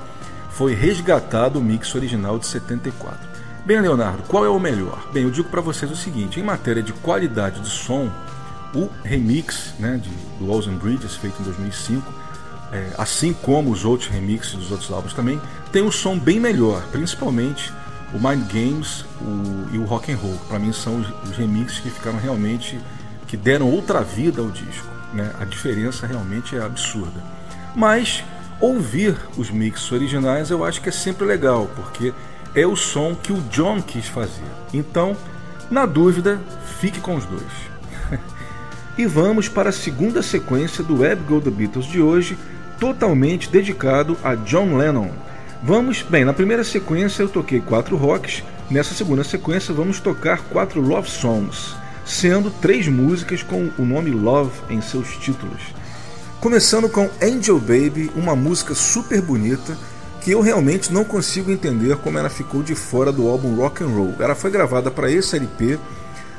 foi 0.51 0.75
resgatado 0.75 1.59
o 1.59 1.63
mix 1.63 1.95
original 1.95 2.39
de 2.39 2.47
74. 2.47 3.32
Bem, 3.65 3.81
Leonardo, 3.81 4.25
qual 4.25 4.45
é 4.45 4.49
o 4.49 4.59
melhor? 4.59 5.09
Bem, 5.13 5.23
eu 5.23 5.31
digo 5.31 5.49
para 5.49 5.61
vocês 5.61 5.89
o 5.89 5.95
seguinte: 5.95 6.41
em 6.41 6.43
matéria 6.43 6.83
de 6.83 6.93
qualidade 6.93 7.61
de 7.61 7.69
som, 7.69 8.11
o 8.75 8.89
remix 9.05 9.73
né, 9.79 10.01
de, 10.03 10.11
do 10.39 10.51
Walls 10.51 10.67
and 10.67 10.79
Bridges, 10.79 11.15
feito 11.15 11.41
em 11.41 11.45
2005, 11.45 12.13
é, 12.73 12.91
assim 12.99 13.33
como 13.33 13.71
os 13.71 13.85
outros 13.85 14.11
remixes 14.11 14.55
dos 14.55 14.73
outros 14.73 14.91
álbuns 14.91 15.15
também, 15.15 15.41
tem 15.71 15.81
um 15.81 15.93
som 15.93 16.19
bem 16.19 16.41
melhor, 16.41 16.83
principalmente 16.91 17.73
o 18.13 18.19
Mind 18.19 18.53
Games 18.53 19.05
o, 19.21 19.73
e 19.73 19.79
o 19.79 19.85
Rock 19.85 20.11
and 20.11 20.17
Roll. 20.17 20.37
Para 20.49 20.59
mim 20.59 20.73
são 20.73 21.01
os, 21.01 21.31
os 21.31 21.37
remixes 21.37 21.79
que 21.79 21.89
ficaram 21.89 22.19
realmente 22.19 22.81
que 23.29 23.37
deram 23.37 23.71
outra 23.71 24.03
vida 24.03 24.43
ao 24.43 24.51
disco. 24.51 24.89
Né? 25.15 25.33
A 25.39 25.45
diferença 25.45 26.05
realmente 26.05 26.57
é 26.57 26.63
absurda. 26.63 27.23
Mas 27.77 28.25
ouvir 28.61 29.17
os 29.37 29.51
mixes 29.51 29.91
originais 29.93 30.51
eu 30.51 30.65
acho 30.65 30.81
que 30.81 30.89
é 30.89 30.93
sempre 30.93 31.25
legal, 31.25 31.71
porque 31.77 32.13
é 32.55 32.67
o 32.67 32.77
som 32.77 33.15
que 33.15 33.33
o 33.33 33.41
John 33.51 33.81
quis 33.81 34.07
fazer. 34.07 34.45
Então, 34.73 35.17
na 35.71 35.87
dúvida, 35.87 36.41
fique 36.81 37.01
com 37.01 37.17
os 37.17 37.25
dois. 37.25 37.43
e 38.97 39.07
vamos 39.07 39.49
para 39.49 39.71
a 39.71 39.73
segunda 39.73 40.23
sequência 40.23 40.85
do 40.85 41.01
Web 41.01 41.23
Go 41.23 41.41
The 41.41 41.51
Beatles 41.51 41.87
de 41.87 42.01
hoje, 42.01 42.37
totalmente 42.79 43.49
dedicado 43.49 44.17
a 44.23 44.35
John 44.35 44.77
Lennon. 44.77 45.11
Vamos, 45.63 46.03
bem, 46.03 46.25
na 46.25 46.33
primeira 46.33 46.65
sequência 46.65 47.23
eu 47.23 47.29
toquei 47.29 47.61
quatro 47.61 47.97
rocks, 47.97 48.43
nessa 48.69 48.95
segunda 48.95 49.23
sequência 49.23 49.73
vamos 49.73 50.01
tocar 50.01 50.41
quatro 50.51 50.81
love 50.81 51.09
songs, 51.09 51.75
sendo 52.05 52.51
três 52.51 52.89
músicas 52.89 53.43
com 53.43 53.71
o 53.79 53.85
nome 53.85 54.11
Love 54.11 54.51
em 54.69 54.81
seus 54.81 55.17
títulos. 55.19 55.63
Começando 56.41 56.89
com 56.89 57.09
Angel 57.23 57.61
Baby, 57.61 58.11
uma 58.17 58.35
música 58.35 58.75
super 58.75 59.23
bonita 59.23 59.79
que 60.23 60.31
eu 60.31 60.41
realmente 60.41 60.93
não 60.93 61.05
consigo 61.05 61.51
entender 61.51 61.97
como 61.97 62.19
ela 62.19 62.31
ficou 62.31 62.63
de 62.63 62.75
fora 62.75 63.11
do 63.11 63.29
álbum 63.29 63.57
Rock 63.57 63.83
and 63.83 63.89
Roll. 63.89 64.15
Ela 64.21 64.35
foi 64.35 64.51
gravada 64.51 64.91
para 64.91 65.11
esse 65.11 65.37
LP 65.37 65.79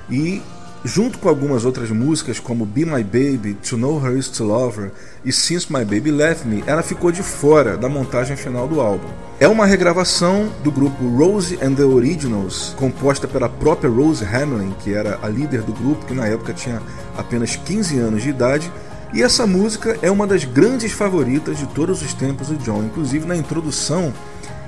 e 0.10 0.42
junto 0.86 1.18
com 1.18 1.30
algumas 1.30 1.64
outras 1.64 1.90
músicas 1.90 2.40
como 2.40 2.66
Be 2.66 2.86
My 2.86 3.04
Baby, 3.04 3.54
To 3.70 3.78
Know 3.78 4.06
Her 4.06 4.18
Is 4.18 4.28
To 4.30 4.44
Love 4.44 4.82
Her 4.82 4.92
e 5.24 5.32
Since 5.32 5.72
My 5.72 5.86
Baby 5.86 6.12
Left 6.12 6.46
Me, 6.48 6.64
ela 6.68 6.84
ficou 6.84 7.12
de 7.12 7.24
fora 7.24 7.78
da 7.78 7.88
montagem 7.88 8.36
final 8.36 8.68
do 8.68 8.82
álbum. 8.82 9.08
É 9.40 9.48
uma 9.48 9.66
regravação 9.66 10.50
do 10.64 10.72
grupo 10.72 11.06
Rose 11.18 11.58
and 11.62 11.74
the 11.76 11.84
Originals, 11.84 12.74
composta 12.78 13.28
pela 13.28 13.50
própria 13.50 13.90
Rose 13.90 14.24
Hamlin, 14.24 14.74
que 14.84 14.94
era 14.94 15.20
a 15.22 15.28
líder 15.28 15.62
do 15.62 15.74
grupo, 15.74 16.06
que 16.06 16.14
na 16.14 16.28
época 16.28 16.54
tinha 16.54 16.82
apenas 17.18 17.56
15 17.56 17.98
anos 18.00 18.24
de 18.24 18.30
idade, 18.30 18.72
e 19.14 19.22
essa 19.22 19.46
música 19.46 19.98
é 20.02 20.10
uma 20.10 20.26
das 20.26 20.44
grandes 20.44 20.92
favoritas 20.92 21.60
de 21.60 21.68
todos 21.68 22.02
os 22.02 22.14
tempos 22.14 22.48
do 22.48 22.58
John. 22.58 22.84
Inclusive 22.84 23.28
na 23.28 23.36
introdução 23.36 24.12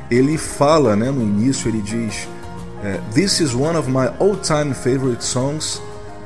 ele 0.10 0.38
fala, 0.38 0.96
né, 0.96 1.10
no 1.10 1.22
início 1.22 1.68
ele 1.68 1.82
diz: 1.82 2.28
This 3.14 3.40
is 3.40 3.56
one 3.56 3.76
of 3.76 3.90
my 3.90 4.10
all-time 4.20 4.74
favorite 4.74 5.24
songs. 5.24 5.82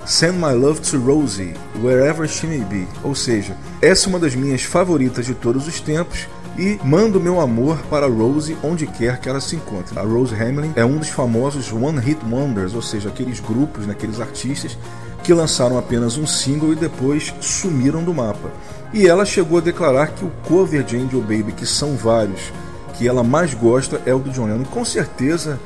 Send 0.06 0.34
my 0.34 0.54
love 0.54 0.82
to 0.82 0.98
Rosie, 0.98 1.54
wherever 1.82 2.28
she 2.28 2.48
may 2.48 2.64
be. 2.66 2.88
Ou 3.04 3.14
seja, 3.14 3.56
essa 3.82 4.08
é 4.08 4.10
uma 4.10 4.20
das 4.20 4.36
minhas 4.36 4.64
favoritas 4.64 5.26
de 5.26 5.34
todos 5.34 5.68
os 5.68 5.80
tempos 5.80 6.28
e 6.58 6.80
mando 6.84 7.22
meu 7.22 7.40
amor 7.40 7.78
para 7.90 8.08
Rosie 8.08 8.58
onde 8.64 8.86
quer 8.88 9.20
que 9.20 9.30
ela 9.30 9.40
se 9.40 9.56
encontre. 9.56 9.98
A 9.98 10.02
Rose 10.02 10.34
Hamlin 10.34 10.74
é 10.76 10.84
um 10.84 10.98
dos 10.98 11.10
famosos 11.10 11.72
One 11.72 12.00
Hit 12.00 12.20
Wonders, 12.30 12.74
ou 12.74 12.82
seja, 12.82 13.08
aqueles 13.08 13.40
grupos, 13.40 13.86
né, 13.86 13.94
aqueles 13.94 14.20
artistas 14.20 14.78
que 15.24 15.34
lançaram 15.34 15.78
apenas 15.78 16.18
um 16.18 16.26
single 16.26 16.74
e 16.74 16.76
depois 16.76 17.34
sumiram 17.42 18.04
do 18.04 18.14
mapa. 18.14 18.50
E 18.94 19.08
ela 19.08 19.26
chegou 19.26 19.60
a 19.60 19.62
declarar 19.62 20.08
que 20.08 20.26
o 20.26 20.32
cover 20.48 20.84
de 20.84 20.98
Angel 20.98 21.22
Baby, 21.22 21.52
que 21.52 21.66
são 21.66 21.96
vários, 21.96 22.52
que 22.96 23.08
ela 23.08 23.24
mais 23.24 23.54
gosta 23.54 24.02
é 24.06 24.14
o 24.14 24.20
do 24.20 24.32
John 24.32 24.46
Lennon. 24.46 24.66
Com 24.66 24.84
certeza, 24.84 25.60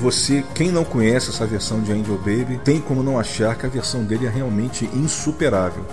você, 0.00 0.42
quem 0.54 0.70
não 0.70 0.82
conhece 0.82 1.28
essa 1.28 1.46
versão 1.46 1.80
de 1.80 1.92
Angel 1.92 2.16
Baby, 2.16 2.58
tem 2.64 2.80
como 2.80 3.02
não 3.02 3.18
achar 3.18 3.54
que 3.54 3.66
a 3.66 3.68
versão 3.68 4.02
dele 4.02 4.26
é 4.26 4.30
realmente 4.30 4.88
insuperável. 4.94 5.84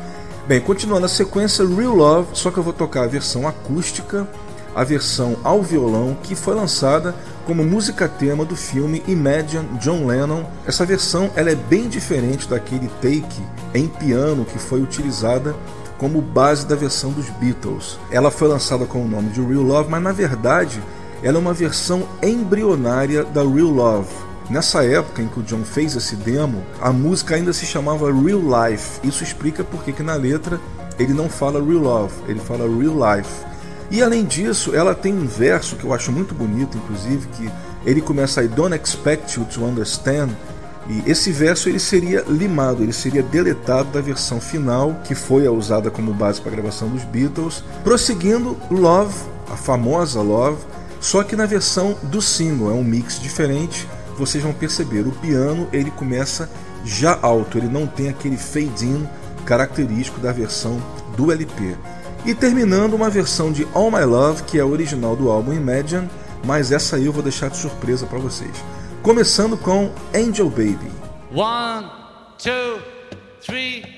Bem, 0.48 0.62
continuando 0.62 1.06
a 1.06 1.10
sequência, 1.10 1.68
Real 1.68 1.94
Love, 1.94 2.30
só 2.32 2.50
que 2.50 2.58
eu 2.58 2.64
vou 2.64 2.72
tocar 2.72 3.04
a 3.04 3.08
versão 3.08 3.46
acústica, 3.46 4.26
a 4.74 4.84
versão 4.84 5.36
ao 5.44 5.62
violão, 5.62 6.16
que 6.24 6.36
foi 6.36 6.56
lançada 6.56 7.14
como 7.48 7.64
música 7.64 8.10
tema 8.10 8.44
do 8.44 8.58
filme 8.58 9.02
Imagine 9.08 9.66
John 9.80 10.06
Lennon. 10.06 10.44
Essa 10.66 10.86
versão 10.86 11.32
ela 11.34 11.50
é 11.50 11.56
bem 11.56 11.88
diferente 11.88 12.46
daquele 12.46 12.90
take 13.02 13.42
em 13.74 13.88
piano 13.88 14.44
que 14.44 14.60
foi 14.60 14.82
utilizada 14.82 15.56
como 15.98 16.22
base 16.22 16.68
da 16.68 16.76
versão 16.76 17.10
dos 17.12 17.30
Beatles. 17.30 17.98
Ela 18.12 18.30
foi 18.30 18.50
lançada 18.50 18.86
com 18.86 19.02
o 19.02 19.08
nome 19.08 19.30
de 19.30 19.42
Real 19.42 19.64
Love, 19.64 19.90
mas 19.90 20.04
na 20.04 20.12
verdade 20.12 20.84
ela 21.24 21.38
é 21.38 21.40
uma 21.40 21.54
versão 21.54 22.06
embrionária 22.22 23.24
da 23.24 23.42
Real 23.42 23.70
Love. 23.70 24.14
Nessa 24.50 24.84
época 24.84 25.22
em 25.22 25.28
que 25.28 25.40
o 25.40 25.44
John 25.44 25.64
fez 25.64 25.96
esse 25.96 26.18
demo, 26.18 26.62
a 26.82 26.92
música 26.92 27.36
ainda 27.36 27.54
se 27.54 27.66
chamava 27.66 28.12
Real 28.12 28.42
Life. 28.42 29.00
Isso 29.06 29.24
explica 29.24 29.64
porque 29.64 29.94
que 29.94 30.04
na 30.04 30.16
letra 30.16 30.60
ele 31.00 31.14
não 31.14 31.30
fala 31.30 31.64
Real 31.64 31.82
Love, 31.82 32.14
ele 32.28 32.42
fala 32.42 32.66
Real 32.68 33.16
Life. 33.16 33.47
E 33.90 34.02
além 34.02 34.26
disso, 34.26 34.76
ela 34.76 34.94
tem 34.94 35.14
um 35.14 35.26
verso 35.26 35.76
que 35.76 35.86
eu 35.86 35.94
acho 35.94 36.12
muito 36.12 36.36
bonito, 36.36 36.78
inclusive, 36.78 37.28
que 37.28 37.50
ele 37.86 38.02
começa 38.02 38.44
I 38.44 38.48
don't 38.48 38.76
expect 38.76 39.40
you 39.40 39.46
to 39.46 39.64
understand, 39.64 40.30
e 40.90 41.04
esse 41.10 41.32
verso 41.32 41.68
ele 41.68 41.80
seria 41.80 42.24
limado, 42.28 42.82
ele 42.82 42.94
seria 42.94 43.22
deletado 43.22 43.90
da 43.92 44.00
versão 44.00 44.40
final, 44.40 44.96
que 45.04 45.14
foi 45.14 45.46
a 45.46 45.52
usada 45.52 45.92
como 45.92 46.14
base 46.14 46.40
para 46.40 46.52
a 46.52 46.56
gravação 46.56 46.88
dos 46.90 47.04
Beatles, 47.04 47.64
prosseguindo 47.84 48.58
Love, 48.72 49.14
a 49.52 49.58
famosa 49.58 50.22
Love, 50.22 50.58
só 51.02 51.24
que 51.24 51.36
na 51.36 51.46
versão 51.46 51.96
do 52.04 52.22
single, 52.22 52.72
é 52.72 52.74
um 52.74 52.84
mix 52.84 53.20
diferente. 53.20 53.88
Vocês 54.18 54.44
vão 54.44 54.54
perceber, 54.54 55.02
o 55.02 55.12
piano 55.12 55.68
ele 55.72 55.92
começa 55.92 56.50
já 56.84 57.20
alto, 57.22 57.58
ele 57.58 57.68
não 57.68 57.86
tem 57.86 58.10
aquele 58.10 58.38
fade-in 58.38 59.08
característico 59.46 60.20
da 60.20 60.32
versão 60.32 60.82
do 61.16 61.32
LP. 61.32 61.76
E 62.26 62.34
terminando 62.34 62.94
uma 62.94 63.10
versão 63.10 63.52
de 63.52 63.68
All 63.74 63.90
My 63.90 64.04
Love, 64.04 64.44
que 64.44 64.58
é 64.58 64.62
a 64.62 64.66
original 64.66 65.16
do 65.16 65.30
álbum 65.30 65.54
Imagine, 65.54 66.10
mas 66.44 66.72
essa 66.72 66.96
aí 66.96 67.06
eu 67.06 67.14
vou 67.14 67.24
deixar 67.24 67.50
de 67.50 67.58
surpresa 67.58 68.06
para 68.06 68.20
vocês 68.20 68.52
começando 69.08 69.58
com 69.58 69.90
Angel 70.14 70.50
Baby. 70.50 70.92
One, 71.34 71.90
two, 72.38 72.82
three. 73.42 73.97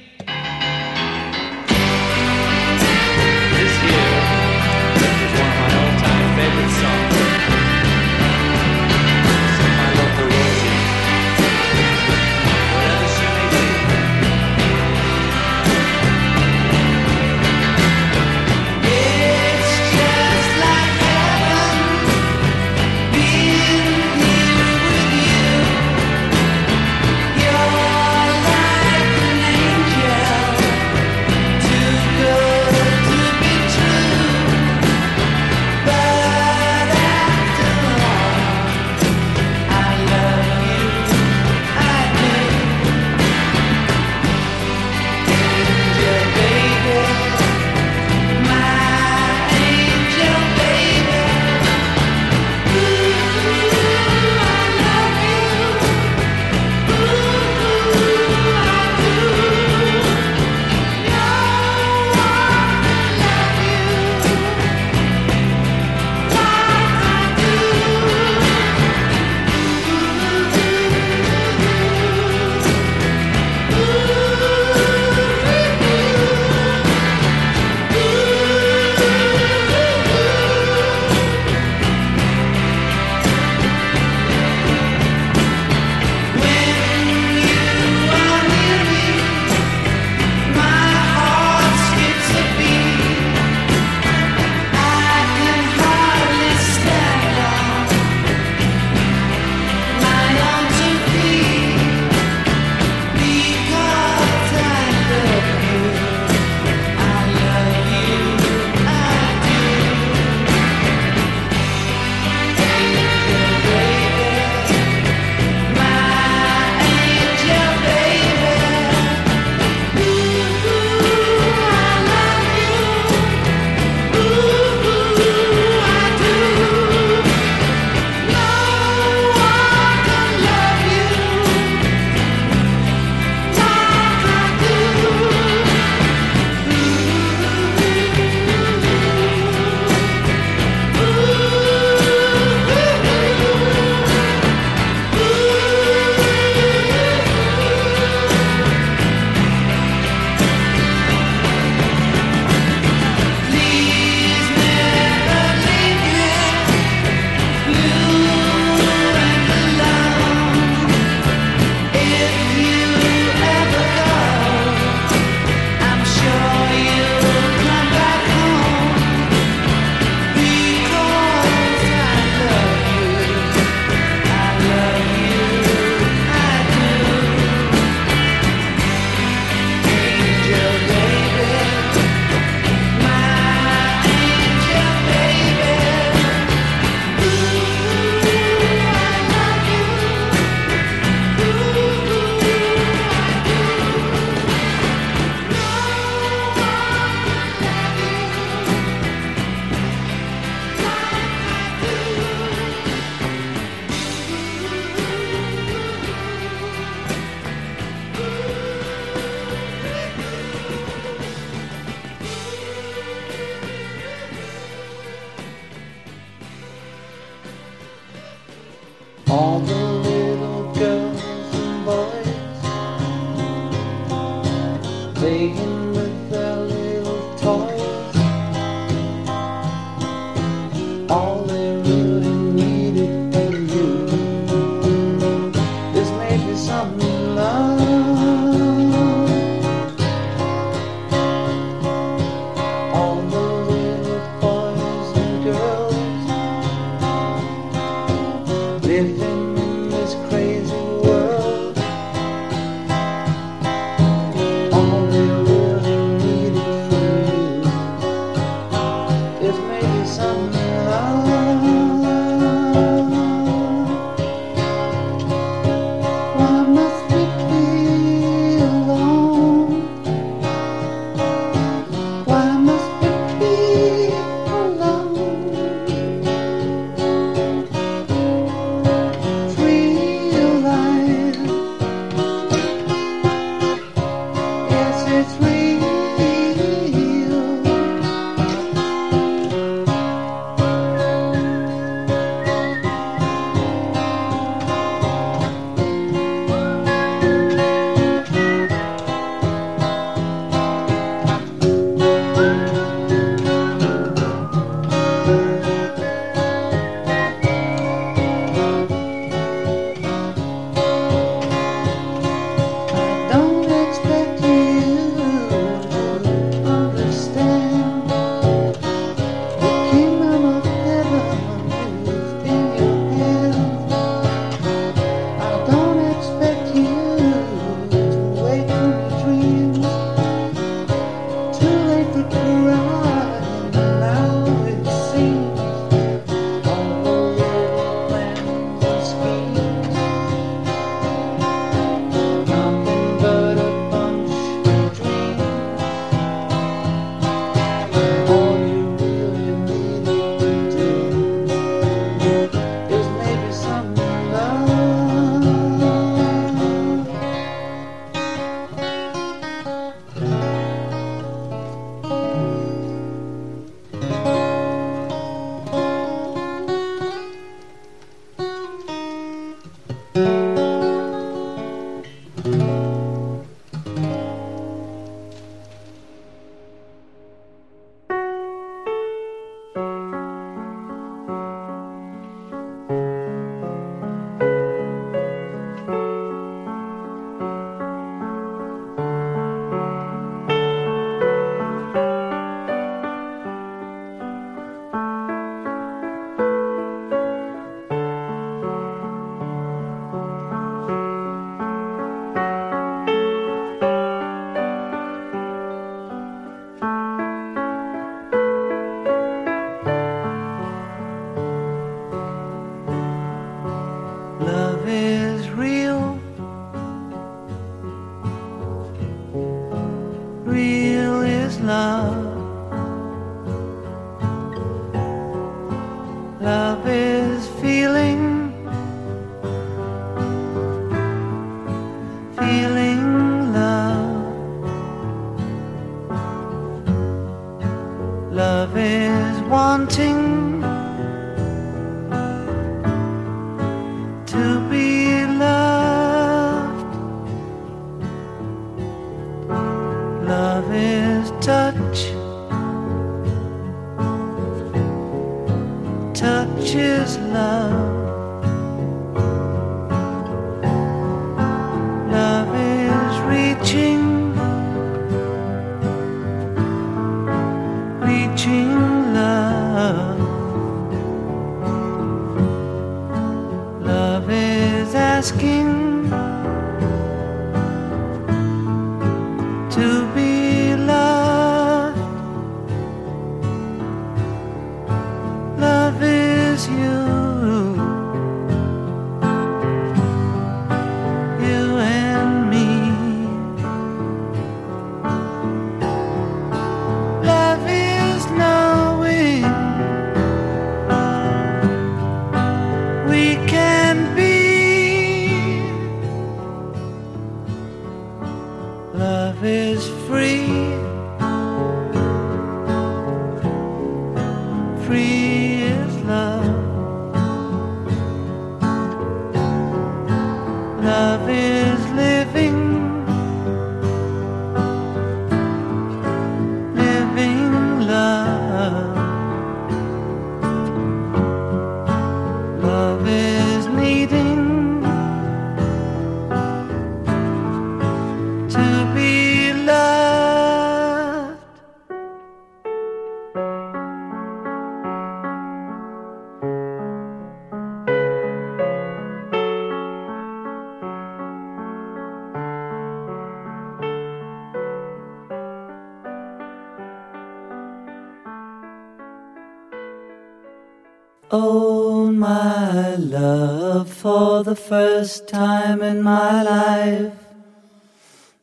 First 565.00 565.30
time 565.30 565.82
in 565.82 566.04
my 566.04 566.44
life, 566.44 567.14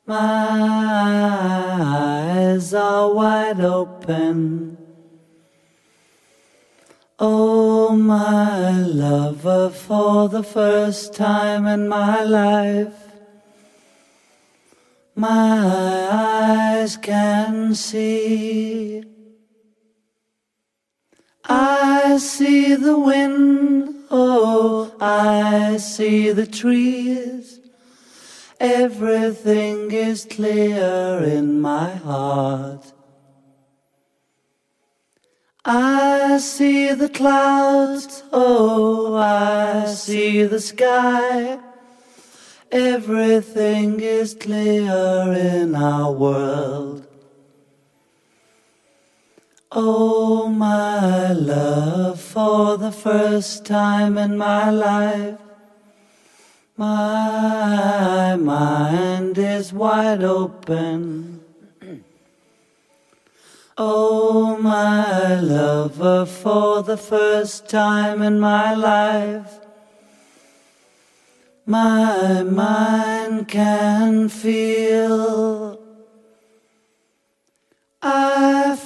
my 0.06 0.48
eyes 1.82 2.72
are 2.72 3.12
wide 3.12 3.60
open. 3.60 4.78
Oh, 7.18 7.94
my 7.94 8.70
lover, 8.80 9.68
for 9.68 10.30
the 10.30 10.42
first 10.42 11.12
time 11.12 11.66
in 11.66 11.88
my 11.88 12.22
life, 12.22 13.02
my 15.14 16.08
eyes 16.10 16.96
can 16.96 17.74
see. 17.74 19.04
I 21.44 22.16
see 22.16 22.74
the 22.74 22.98
wind, 22.98 23.95
oh, 24.10 24.94
I 25.00 25.76
see 25.78 26.32
the 26.32 26.46
trees. 26.46 27.60
Everything 28.58 29.90
is 29.90 30.24
clear 30.24 31.22
in 31.22 31.60
my 31.60 31.90
heart. 31.90 32.92
I 35.64 36.38
see 36.38 36.92
the 36.92 37.08
clouds, 37.08 38.22
oh, 38.32 39.16
I 39.16 39.86
see 39.86 40.44
the 40.44 40.60
sky. 40.60 41.58
Everything 42.70 44.00
is 44.00 44.34
clear 44.34 45.32
in 45.32 45.74
our 45.74 46.12
world. 46.12 47.05
Oh, 49.78 50.48
my 50.48 51.32
love, 51.32 52.18
for 52.18 52.78
the 52.78 52.90
first 52.90 53.66
time 53.66 54.16
in 54.16 54.38
my 54.38 54.70
life, 54.70 55.38
my 56.78 58.36
mind 58.36 59.36
is 59.36 59.74
wide 59.74 60.24
open. 60.24 61.42
Oh, 63.76 64.56
my 64.56 65.38
lover, 65.40 66.24
for 66.24 66.82
the 66.82 66.96
first 66.96 67.68
time 67.68 68.22
in 68.22 68.40
my 68.40 68.72
life, 68.74 69.60
my 71.66 72.42
mind 72.44 73.46
can 73.48 74.30
feel. 74.30 75.78
I 78.00 78.35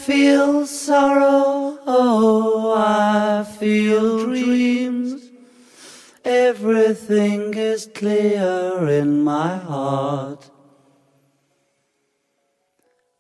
feel 0.07 0.67
sorrow, 0.67 1.79
oh, 1.87 2.75
I 2.77 3.45
feel 3.59 4.27
dreams. 4.27 5.31
Everything 6.25 7.53
is 7.55 7.87
clear 7.87 8.89
in 8.89 9.23
my 9.23 9.57
heart. 9.57 10.51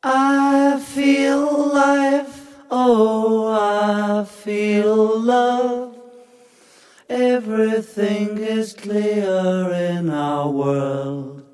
I 0.02 0.80
feel 0.94 1.68
life, 1.74 2.56
oh, 2.70 3.48
I 3.48 4.24
feel 4.24 5.20
love. 5.20 5.96
Everything 7.08 8.38
is 8.38 8.72
clear 8.72 9.70
in 9.90 10.10
our 10.10 10.48
world. 10.48 11.44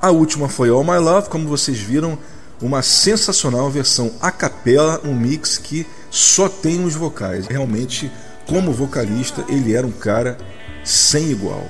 A 0.00 0.10
última 0.10 0.48
foi 0.48 0.70
All 0.70 0.84
My 0.84 0.98
Love, 0.98 1.28
como 1.30 1.48
vocês 1.48 1.78
viram, 1.78 2.18
uma 2.64 2.82
sensacional 2.82 3.70
versão 3.70 4.12
a 4.22 4.30
capela, 4.30 4.98
um 5.04 5.14
mix 5.14 5.58
que 5.58 5.86
só 6.10 6.48
tem 6.48 6.82
os 6.82 6.94
vocais. 6.94 7.46
Realmente, 7.46 8.10
como 8.46 8.72
vocalista, 8.72 9.44
ele 9.48 9.74
era 9.74 9.86
um 9.86 9.92
cara 9.92 10.38
sem 10.82 11.30
igual. 11.30 11.66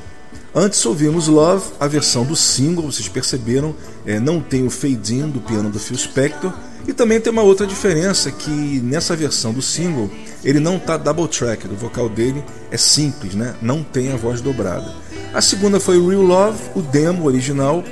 Antes 0.54 0.86
ouvimos 0.86 1.26
Love, 1.26 1.66
a 1.80 1.88
versão 1.88 2.24
do 2.24 2.36
single, 2.36 2.84
vocês 2.84 3.08
perceberam, 3.08 3.74
é, 4.06 4.20
não 4.20 4.40
tem 4.40 4.64
o 4.64 4.70
fade-in 4.70 5.28
do 5.28 5.40
piano 5.40 5.68
do 5.68 5.80
Phil 5.80 5.98
Spector, 5.98 6.52
e 6.86 6.92
também 6.92 7.20
tem 7.20 7.32
uma 7.32 7.42
outra 7.42 7.66
diferença 7.66 8.30
que 8.30 8.80
nessa 8.80 9.16
versão 9.16 9.52
do 9.52 9.60
single 9.60 10.08
ele 10.44 10.60
não 10.60 10.78
tá 10.78 10.96
double 10.96 11.26
track, 11.26 11.66
o 11.66 11.74
vocal 11.74 12.08
dele 12.08 12.44
é 12.70 12.76
simples, 12.76 13.34
né? 13.34 13.56
Não 13.60 13.82
tem 13.82 14.12
a 14.12 14.16
voz 14.16 14.40
dobrada. 14.40 14.94
A 15.32 15.40
segunda 15.40 15.80
foi 15.80 15.96
Real 15.98 16.22
Love, 16.22 16.60
o 16.76 16.82
demo 16.82 17.24
original, 17.24 17.82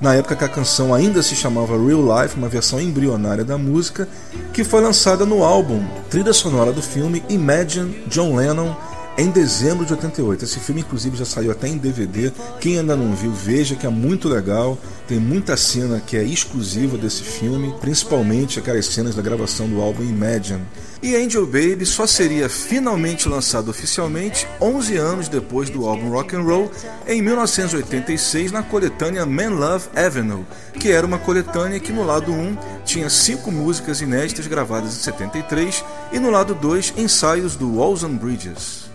na 0.00 0.14
época 0.14 0.36
que 0.36 0.44
a 0.44 0.48
canção 0.48 0.94
ainda 0.94 1.22
se 1.22 1.34
chamava 1.34 1.76
Real 1.76 2.22
Life, 2.22 2.36
uma 2.36 2.48
versão 2.48 2.80
embrionária 2.80 3.44
da 3.44 3.58
música, 3.58 4.08
que 4.52 4.64
foi 4.64 4.80
lançada 4.80 5.26
no 5.26 5.42
álbum 5.42 5.84
trilha 6.08 6.32
sonora 6.32 6.72
do 6.72 6.82
filme 6.82 7.22
Imagine 7.28 8.04
John 8.06 8.36
Lennon 8.36 8.74
em 9.18 9.30
dezembro 9.30 9.84
de 9.84 9.92
88. 9.92 10.44
Esse 10.44 10.60
filme, 10.60 10.80
inclusive, 10.80 11.16
já 11.16 11.24
saiu 11.24 11.50
até 11.50 11.66
em 11.66 11.76
DVD. 11.76 12.32
Quem 12.60 12.78
ainda 12.78 12.94
não 12.94 13.16
viu, 13.16 13.32
veja 13.32 13.74
que 13.74 13.84
é 13.84 13.90
muito 13.90 14.28
legal. 14.28 14.78
Tem 15.08 15.18
muita 15.18 15.56
cena 15.56 16.00
que 16.00 16.16
é 16.16 16.22
exclusiva 16.22 16.96
desse 16.96 17.24
filme, 17.24 17.74
principalmente 17.80 18.60
aquelas 18.60 18.86
cenas 18.86 19.16
da 19.16 19.22
gravação 19.22 19.68
do 19.68 19.80
álbum 19.80 20.04
Imagine. 20.04 20.62
E 21.02 21.16
Angel 21.16 21.44
Baby 21.46 21.84
só 21.84 22.06
seria 22.06 22.48
finalmente 22.48 23.28
lançado 23.28 23.70
oficialmente 23.70 24.46
11 24.60 24.96
anos 24.96 25.28
depois 25.28 25.68
do 25.68 25.88
álbum 25.88 26.10
Rock 26.10 26.36
and 26.36 26.42
Roll, 26.42 26.70
em 27.06 27.20
1986, 27.20 28.52
na 28.52 28.62
coletânea 28.62 29.26
Man 29.26 29.50
Love 29.50 29.88
Avenue, 29.96 30.44
que 30.78 30.90
era 30.92 31.06
uma 31.06 31.18
coletânea 31.18 31.80
que 31.80 31.92
no 31.92 32.04
lado 32.04 32.32
1 32.32 32.56
tinha 32.84 33.10
cinco 33.10 33.50
músicas 33.50 34.00
inéditas 34.00 34.46
gravadas 34.46 34.94
em 34.94 35.00
73 35.00 35.84
e 36.12 36.20
no 36.20 36.30
lado 36.30 36.54
2 36.54 36.94
ensaios 36.96 37.56
do 37.56 37.76
Walls 37.76 38.04
and 38.04 38.14
Bridges 38.14 38.87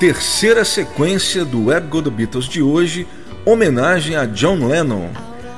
terceira 0.00 0.64
sequência 0.64 1.44
do 1.44 1.66
Web 1.66 1.88
Go 1.88 2.00
do 2.00 2.10
Beatles 2.10 2.46
de 2.46 2.62
hoje, 2.62 3.06
homenagem 3.44 4.16
a 4.16 4.24
John 4.24 4.66
Lennon. 4.66 5.10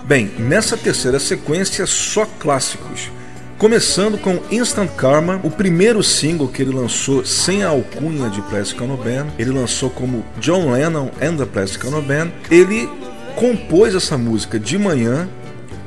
Bem, 0.04 0.32
nessa 0.36 0.76
terceira 0.76 1.20
sequência 1.20 1.86
só 1.86 2.26
clássicos. 2.40 3.08
Começando 3.56 4.18
com 4.18 4.40
Instant 4.50 4.90
Karma, 4.96 5.40
o 5.44 5.50
primeiro 5.50 6.02
single 6.02 6.48
que 6.48 6.60
ele 6.60 6.74
lançou 6.74 7.24
sem 7.24 7.62
a 7.62 7.68
alcunha 7.68 8.28
de 8.30 8.42
Plastic 8.42 8.80
Ono 8.80 8.96
Band, 8.96 9.28
ele 9.38 9.50
lançou 9.50 9.88
como 9.88 10.24
John 10.40 10.72
Lennon 10.72 11.12
and 11.22 11.36
the 11.36 11.46
Plastic 11.46 11.84
Ono 11.84 12.02
Band. 12.02 12.32
Ele 12.50 12.88
compôs 13.36 13.94
essa 13.94 14.18
música 14.18 14.58
de 14.58 14.76
manhã, 14.76 15.28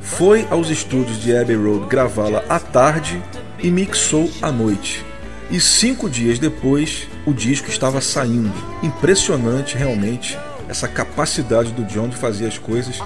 foi 0.01 0.47
aos 0.49 0.69
estúdios 0.69 1.21
de 1.21 1.35
Abbey 1.35 1.57
Road 1.57 1.87
gravá-la 1.87 2.41
à 2.47 2.57
tarde 2.57 3.21
e 3.61 3.69
mixou 3.69 4.31
à 4.41 4.49
noite. 4.49 5.03
E 5.51 5.59
cinco 5.59 6.09
dias 6.09 6.39
depois, 6.39 7.09
o 7.25 7.33
disco 7.33 7.69
estava 7.69 7.99
saindo. 8.01 8.53
Impressionante 8.83 9.77
realmente 9.77 10.37
essa 10.67 10.87
capacidade 10.87 11.71
do 11.71 11.83
John 11.83 12.09
de 12.09 12.15
fazer 12.15 12.47
as 12.47 12.57
coisas 12.57 12.99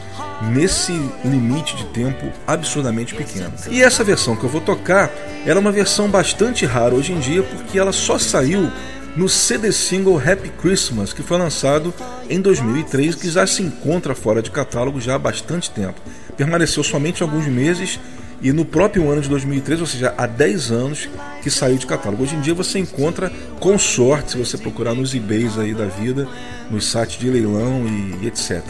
nesse 0.51 0.93
limite 1.25 1.75
de 1.75 1.85
tempo 1.87 2.31
absurdamente 2.47 3.13
pequeno. 3.13 3.51
E 3.69 3.81
essa 3.81 4.03
versão 4.03 4.35
que 4.35 4.43
eu 4.43 4.49
vou 4.49 4.61
tocar, 4.61 5.11
ela 5.45 5.59
é 5.59 5.61
uma 5.61 5.71
versão 5.71 6.09
bastante 6.09 6.65
rara 6.65 6.95
hoje 6.95 7.11
em 7.11 7.19
dia 7.19 7.43
porque 7.43 7.77
ela 7.77 7.91
só 7.91 8.17
saiu 8.17 8.71
no 9.15 9.27
CD 9.27 9.71
single 9.71 10.17
Happy 10.17 10.49
Christmas, 10.49 11.11
que 11.11 11.21
foi 11.21 11.37
lançado 11.37 11.93
em 12.29 12.39
2003, 12.39 13.15
que 13.15 13.29
já 13.29 13.45
se 13.45 13.61
encontra 13.61 14.15
fora 14.15 14.41
de 14.41 14.51
catálogo 14.51 15.01
já 15.01 15.15
há 15.15 15.19
bastante 15.19 15.69
tempo. 15.71 15.99
Permaneceu 16.37 16.83
somente 16.83 17.21
alguns 17.21 17.45
meses 17.47 17.99
e 18.41 18.51
no 18.53 18.63
próprio 18.63 19.09
ano 19.09 19.21
de 19.21 19.29
2013, 19.29 19.81
ou 19.81 19.87
seja, 19.87 20.13
há 20.17 20.25
10 20.25 20.71
anos 20.71 21.09
que 21.41 21.49
saiu 21.49 21.77
de 21.77 21.85
catálogo. 21.85 22.23
Hoje 22.23 22.35
em 22.35 22.41
dia 22.41 22.53
você 22.53 22.79
encontra 22.79 23.31
com 23.59 23.77
sorte, 23.77 24.31
se 24.31 24.37
você 24.37 24.57
procurar 24.57 24.93
nos 24.93 25.13
eBays 25.13 25.57
aí 25.57 25.73
da 25.73 25.85
vida, 25.85 26.27
nos 26.71 26.89
sites 26.89 27.19
de 27.19 27.29
leilão 27.29 27.85
e, 27.85 28.25
e 28.25 28.27
etc. 28.27 28.61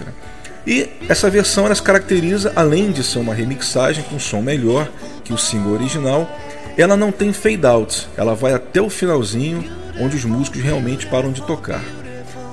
E 0.65 0.89
essa 1.07 1.29
versão 1.29 1.65
ela 1.65 1.75
se 1.75 1.81
caracteriza, 1.81 2.51
além 2.55 2.91
de 2.91 3.03
ser 3.03 3.19
uma 3.19 3.33
remixagem 3.33 4.03
com 4.03 4.19
som 4.19 4.41
melhor 4.41 4.89
que 5.23 5.33
o 5.33 5.37
single 5.37 5.73
original, 5.73 6.29
ela 6.77 6.95
não 6.95 7.11
tem 7.11 7.33
fade 7.33 7.65
out, 7.65 8.07
ela 8.15 8.35
vai 8.35 8.53
até 8.53 8.81
o 8.81 8.89
finalzinho, 8.89 9.63
onde 9.99 10.15
os 10.15 10.25
músicos 10.25 10.61
realmente 10.61 11.07
param 11.07 11.31
de 11.31 11.41
tocar. 11.41 11.83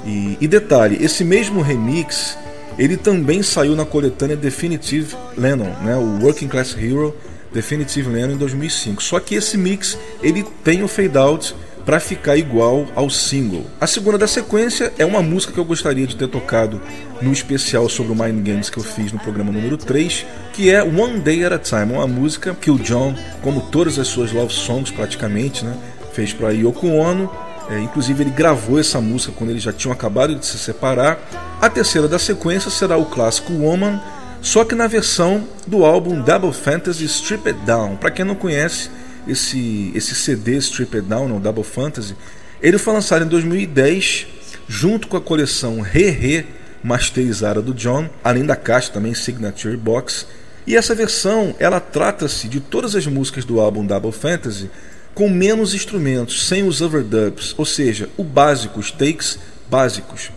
E, 0.05 0.37
e 0.41 0.49
detalhe, 0.49 0.99
esse 1.03 1.25
mesmo 1.25 1.61
remix 1.61 2.39
ele 2.79 2.97
também 2.97 3.43
saiu 3.43 3.75
na 3.75 3.85
coletânea 3.85 4.37
Definitive 4.37 5.15
Lennon, 5.37 5.71
né, 5.83 5.97
o 5.97 6.25
Working 6.25 6.49
Class 6.49 6.77
Hero 6.77 7.15
Definitive 7.53 8.09
Lennon 8.09 8.35
em 8.35 8.37
2005. 8.37 9.03
Só 9.03 9.19
que 9.19 9.35
esse 9.35 9.57
mix 9.57 9.99
ele 10.23 10.45
tem 10.63 10.83
o 10.83 10.89
fade 10.89 11.17
out 11.17 11.55
para 11.87 12.01
ficar 12.01 12.37
igual 12.37 12.85
ao 12.97 13.09
single. 13.09 13.65
A 13.81 13.87
segunda 13.87 14.19
da 14.19 14.27
sequência 14.27 14.93
é 14.99 15.05
uma 15.05 15.23
música 15.23 15.53
que 15.53 15.59
eu 15.59 15.65
gostaria 15.65 16.05
de 16.05 16.17
ter 16.17 16.27
tocado 16.27 16.83
no 17.23 17.33
especial 17.33 17.89
sobre 17.89 18.13
o 18.13 18.17
Mind 18.17 18.45
Games 18.45 18.69
que 18.69 18.77
eu 18.77 18.83
fiz 18.83 19.13
no 19.13 19.21
programa 19.21 19.53
número 19.53 19.77
3, 19.77 20.27
que 20.53 20.69
é 20.69 20.83
One 20.83 21.21
Day 21.21 21.45
at 21.45 21.53
a 21.53 21.59
Time, 21.59 21.93
uma 21.93 22.07
música 22.09 22.55
que 22.61 22.73
o 22.73 22.79
John, 22.79 23.15
como 23.41 23.61
todas 23.71 24.01
as 24.01 24.09
suas 24.09 24.33
love 24.33 24.53
songs 24.53 24.91
praticamente, 24.91 25.65
né, 25.65 25.77
fez 26.13 26.33
para 26.33 26.51
Yoko 26.51 26.89
Ono 26.89 27.31
é, 27.69 27.81
inclusive, 27.81 28.23
ele 28.23 28.31
gravou 28.31 28.79
essa 28.79 29.01
música 29.01 29.33
quando 29.37 29.51
eles 29.51 29.63
já 29.63 29.73
tinham 29.73 29.93
acabado 29.93 30.35
de 30.35 30.47
se 30.47 30.59
separar. 30.59 31.19
A 31.61 31.69
terceira 31.69 32.07
da 32.07 32.19
sequência 32.19 32.71
será 32.71 32.97
o 32.97 33.07
clássico 33.07 33.53
Woman, 33.53 34.01
só 34.41 34.65
que 34.65 34.75
na 34.75 34.87
versão 34.87 35.47
do 35.67 35.85
álbum 35.85 36.21
Double 36.21 36.53
Fantasy 36.53 37.05
Strip 37.05 37.49
It 37.49 37.61
Down. 37.67 37.97
Para 37.97 38.11
quem 38.11 38.25
não 38.25 38.37
conhece 38.37 38.89
esse, 39.27 39.91
esse 39.95 40.15
CD 40.15 40.57
Strip 40.59 40.97
It 40.97 41.09
Down, 41.09 41.33
ou 41.33 41.41
Double 41.41 41.65
Fantasy, 41.65 42.15
Ele 42.63 42.79
foi 42.79 42.95
lançado 42.95 43.25
em 43.25 43.29
2010 43.29 44.27
junto 44.69 45.09
com 45.09 45.17
a 45.17 45.21
coleção 45.21 45.81
Re-Re 45.81 46.47
masterizada 46.83 47.61
do 47.61 47.75
John, 47.75 48.09
além 48.23 48.47
da 48.47 48.55
caixa 48.55 48.93
também 48.93 49.13
Signature 49.13 49.77
Box. 49.77 50.27
E 50.67 50.77
essa 50.77 50.95
versão, 50.95 51.55
ela 51.59 51.81
trata-se 51.81 52.49
de 52.49 52.61
todas 52.61 52.95
as 52.95 53.07
músicas 53.07 53.45
do 53.45 53.61
álbum 53.61 53.85
Double 53.85 54.13
Fantasy 54.13 54.71
com 55.17 55.31
menos 55.31 55.73
instrumentos, 55.73 56.47
sem 56.47 56.69
os 56.69 56.83
overdubs, 56.83 57.55
ou 57.57 57.65
seja, 57.65 58.11
o 58.19 58.23
básico, 58.23 58.79
os 58.79 58.91
takes 58.91 59.39
básicos. 59.67 60.31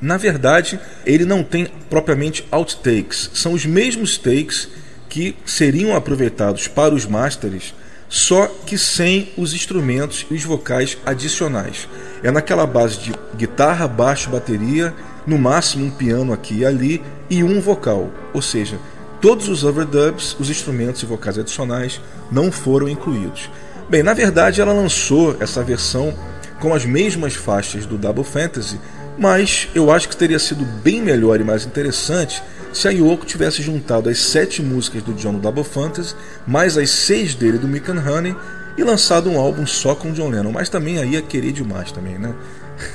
Na 0.00 0.16
verdade, 0.16 0.80
ele 1.06 1.24
não 1.24 1.44
tem 1.44 1.68
propriamente 1.88 2.44
outtakes, 2.50 3.30
são 3.32 3.52
os 3.52 3.64
mesmos 3.64 4.18
takes 4.18 4.68
que 5.08 5.36
seriam 5.46 5.94
aproveitados 5.94 6.66
para 6.66 6.96
os 6.96 7.06
masters, 7.06 7.72
só 8.08 8.48
que 8.66 8.76
sem 8.76 9.32
os 9.36 9.54
instrumentos 9.54 10.26
e 10.28 10.34
os 10.34 10.42
vocais 10.42 10.98
adicionais. 11.06 11.88
É 12.20 12.32
naquela 12.32 12.66
base 12.66 12.98
de 12.98 13.14
guitarra, 13.36 13.86
baixo, 13.86 14.30
bateria, 14.30 14.92
no 15.28 15.38
máximo 15.38 15.84
um 15.84 15.90
piano 15.92 16.32
aqui 16.32 16.58
e 16.58 16.66
ali 16.66 17.00
e 17.30 17.44
um 17.44 17.60
vocal, 17.60 18.10
ou 18.34 18.42
seja, 18.42 18.80
todos 19.20 19.48
os 19.48 19.62
overdubs, 19.62 20.34
os 20.40 20.50
instrumentos 20.50 21.04
e 21.04 21.06
vocais 21.06 21.38
adicionais 21.38 22.00
não 22.32 22.50
foram 22.50 22.88
incluídos. 22.88 23.48
Bem, 23.88 24.02
na 24.02 24.12
verdade 24.12 24.60
ela 24.60 24.72
lançou 24.72 25.36
essa 25.40 25.62
versão 25.62 26.14
com 26.60 26.74
as 26.74 26.84
mesmas 26.84 27.34
faixas 27.34 27.86
do 27.86 27.96
Double 27.96 28.24
Fantasy, 28.24 28.78
mas 29.16 29.68
eu 29.74 29.90
acho 29.90 30.08
que 30.08 30.16
teria 30.16 30.38
sido 30.38 30.64
bem 30.82 31.02
melhor 31.02 31.40
e 31.40 31.44
mais 31.44 31.64
interessante 31.64 32.42
se 32.72 32.86
a 32.86 32.90
Yoko 32.90 33.24
tivesse 33.24 33.62
juntado 33.62 34.10
as 34.10 34.18
sete 34.18 34.62
músicas 34.62 35.02
do 35.02 35.14
John 35.14 35.38
Double 35.38 35.64
Fantasy, 35.64 36.14
mais 36.46 36.76
as 36.76 36.90
seis 36.90 37.34
dele 37.34 37.58
do 37.58 37.66
Mick 37.66 37.90
and 37.90 38.02
Honey, 38.06 38.36
e 38.76 38.84
lançado 38.84 39.28
um 39.30 39.38
álbum 39.38 39.66
só 39.66 39.94
com 39.94 40.12
John 40.12 40.28
Lennon, 40.28 40.52
mas 40.52 40.68
também 40.68 40.98
aí 40.98 41.12
ia 41.12 41.22
querer 41.22 41.52
demais 41.52 41.90
também, 41.90 42.18
né? 42.18 42.34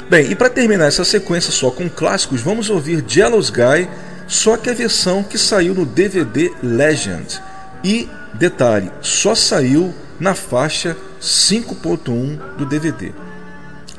Bem, 0.10 0.30
e 0.30 0.36
para 0.36 0.50
terminar 0.50 0.86
essa 0.86 1.04
sequência 1.04 1.52
só 1.52 1.72
com 1.72 1.90
clássicos, 1.90 2.42
vamos 2.42 2.70
ouvir 2.70 3.04
Jealous 3.08 3.50
Guy, 3.50 3.90
só 4.28 4.58
que 4.58 4.70
a 4.70 4.74
versão 4.74 5.24
que 5.24 5.38
saiu 5.38 5.74
no 5.74 5.86
DVD 5.86 6.52
Legend. 6.62 7.42
E 7.84 8.08
Detalhe, 8.38 8.92
só 9.02 9.34
saiu 9.34 9.94
na 10.20 10.36
faixa 10.36 10.98
5.1 11.22 12.58
do 12.58 12.66
DVD. 12.66 13.14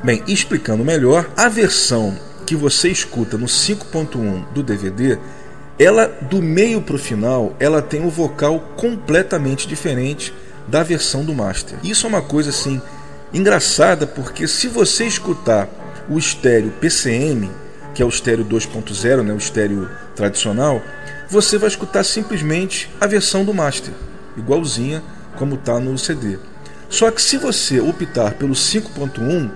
Bem, 0.04 0.22
explicando 0.28 0.84
melhor, 0.84 1.30
a 1.34 1.48
versão 1.48 2.14
que 2.44 2.54
você 2.54 2.90
escuta 2.90 3.38
no 3.38 3.46
5.1 3.46 4.44
do 4.52 4.62
DVD, 4.62 5.18
ela 5.78 6.06
do 6.06 6.42
meio 6.42 6.82
para 6.82 6.96
o 6.96 6.98
final, 6.98 7.56
ela 7.58 7.80
tem 7.80 8.02
um 8.02 8.10
vocal 8.10 8.60
completamente 8.76 9.66
diferente 9.66 10.34
da 10.68 10.82
versão 10.82 11.24
do 11.24 11.34
master. 11.34 11.78
Isso 11.82 12.06
é 12.06 12.08
uma 12.10 12.22
coisa 12.22 12.50
assim 12.50 12.80
engraçada 13.32 14.06
porque 14.06 14.46
se 14.46 14.68
você 14.68 15.06
escutar 15.06 15.66
o 16.10 16.18
estéreo 16.18 16.72
PCM, 16.72 17.50
que 17.94 18.02
é 18.02 18.04
o 18.04 18.10
estéreo 18.10 18.44
2.0, 18.44 19.22
né, 19.22 19.32
o 19.32 19.38
estéreo 19.38 19.88
tradicional, 20.14 20.82
você 21.26 21.56
vai 21.56 21.68
escutar 21.68 22.04
simplesmente 22.04 22.90
a 23.00 23.06
versão 23.06 23.42
do 23.42 23.54
master 23.54 23.94
igualzinha 24.36 25.02
como 25.36 25.54
está 25.54 25.78
no 25.78 25.96
CD. 25.98 26.38
Só 26.88 27.10
que 27.10 27.20
se 27.20 27.36
você 27.36 27.80
optar 27.80 28.34
pelo 28.34 28.54
5.1, 28.54 29.50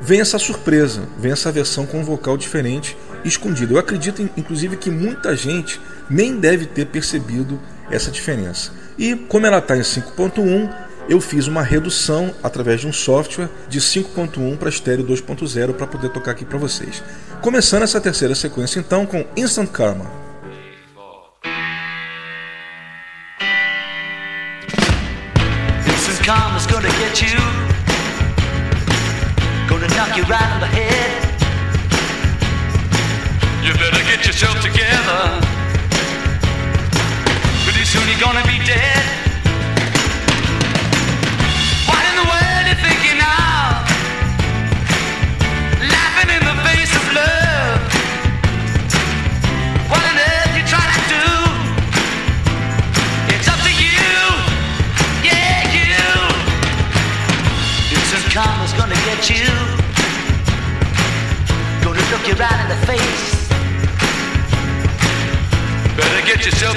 vem 0.00 0.20
essa 0.20 0.38
surpresa, 0.38 1.02
vem 1.18 1.32
essa 1.32 1.52
versão 1.52 1.86
com 1.86 2.00
um 2.00 2.04
vocal 2.04 2.36
diferente 2.36 2.96
escondido. 3.24 3.74
Eu 3.74 3.78
acredito, 3.78 4.22
inclusive, 4.36 4.76
que 4.76 4.90
muita 4.90 5.36
gente 5.36 5.80
nem 6.08 6.36
deve 6.36 6.66
ter 6.66 6.86
percebido 6.86 7.60
essa 7.90 8.10
diferença. 8.10 8.72
E 8.98 9.14
como 9.14 9.46
ela 9.46 9.58
está 9.58 9.76
em 9.76 9.80
5.1, 9.80 10.70
eu 11.08 11.20
fiz 11.20 11.46
uma 11.46 11.62
redução 11.62 12.34
através 12.42 12.80
de 12.80 12.86
um 12.86 12.92
software 12.92 13.48
de 13.68 13.80
5.1 13.80 14.56
para 14.56 14.68
estéreo 14.68 15.04
2.0 15.04 15.74
para 15.74 15.86
poder 15.86 16.10
tocar 16.10 16.32
aqui 16.32 16.44
para 16.44 16.58
vocês. 16.58 17.02
Começando 17.40 17.82
essa 17.82 18.00
terceira 18.00 18.34
sequência 18.34 18.78
então 18.78 19.04
com 19.04 19.24
Instant 19.36 19.70
Karma. 19.70 20.21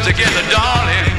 Together, 0.05 0.43
darling. 0.51 1.14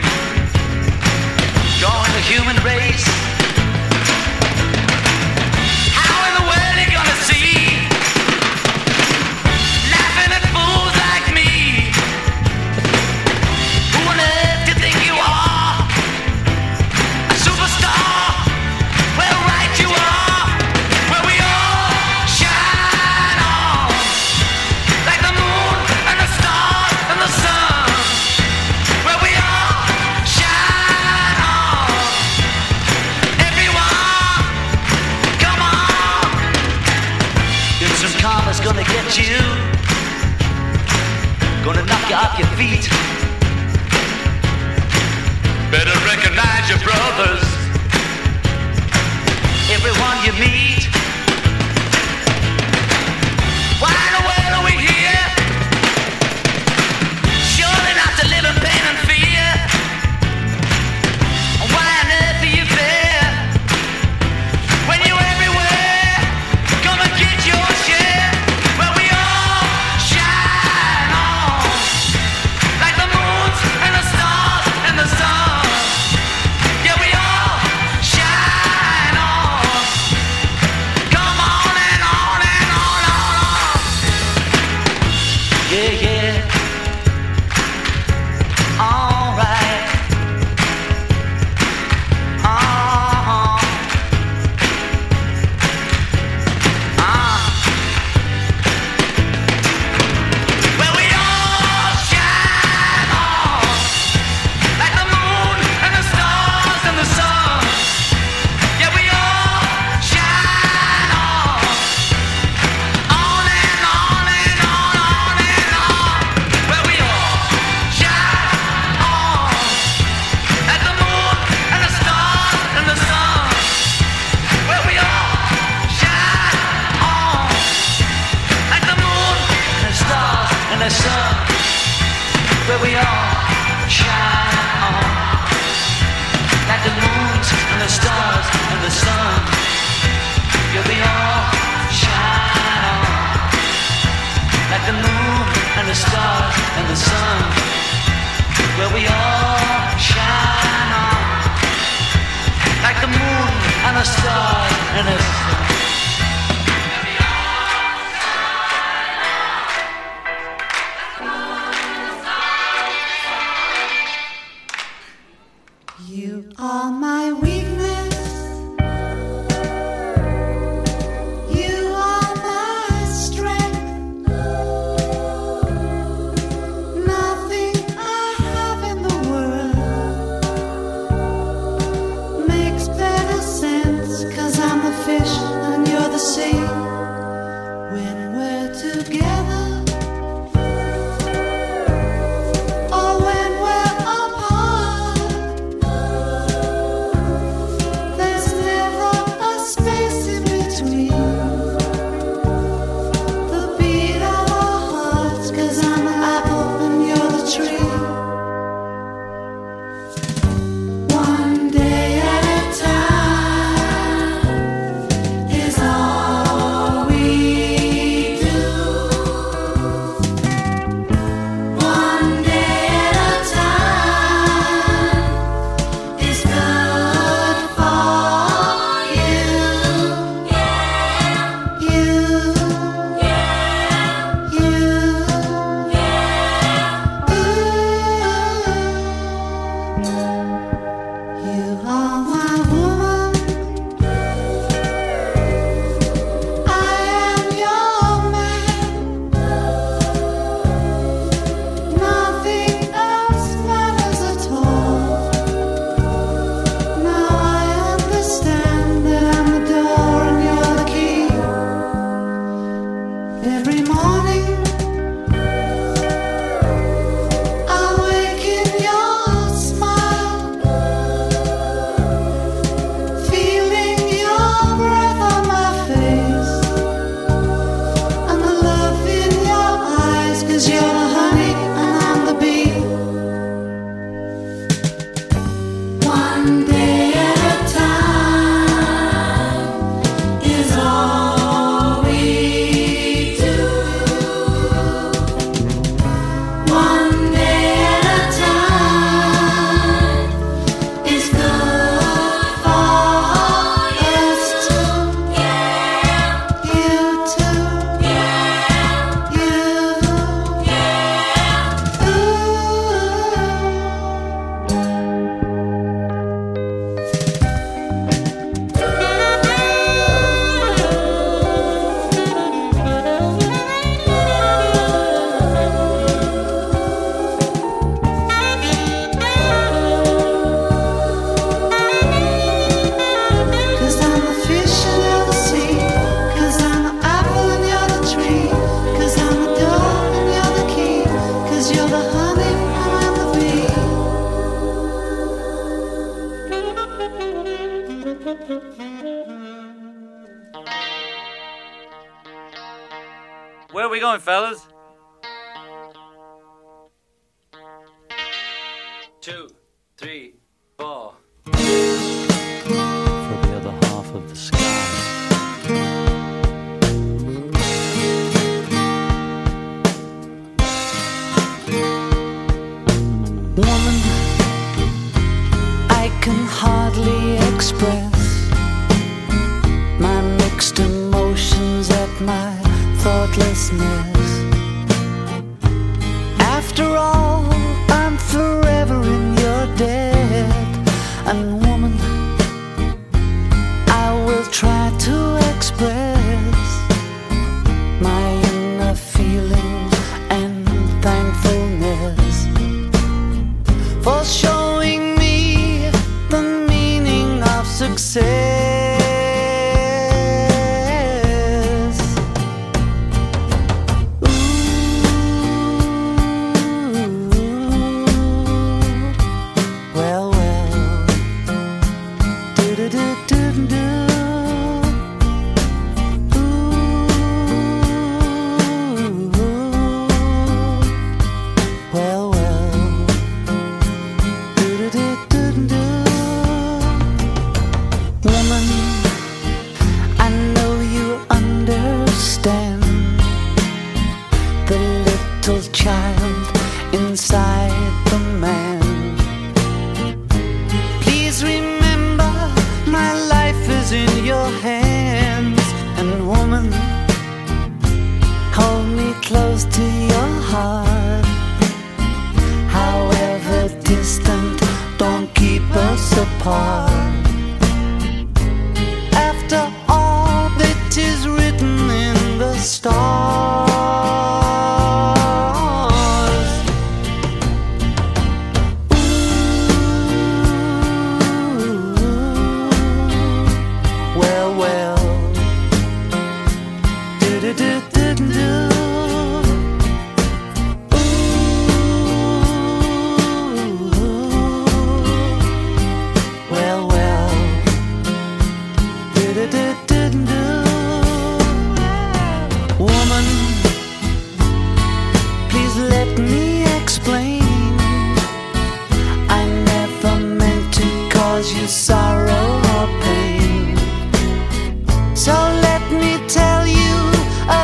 So 515.27 515.33
let 515.33 515.83
me 515.91 516.25
tell 516.29 516.65
you 516.69 516.97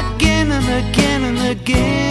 again 0.00 0.50
and 0.50 0.66
again 0.82 1.22
and 1.22 1.38
again. 1.38 2.01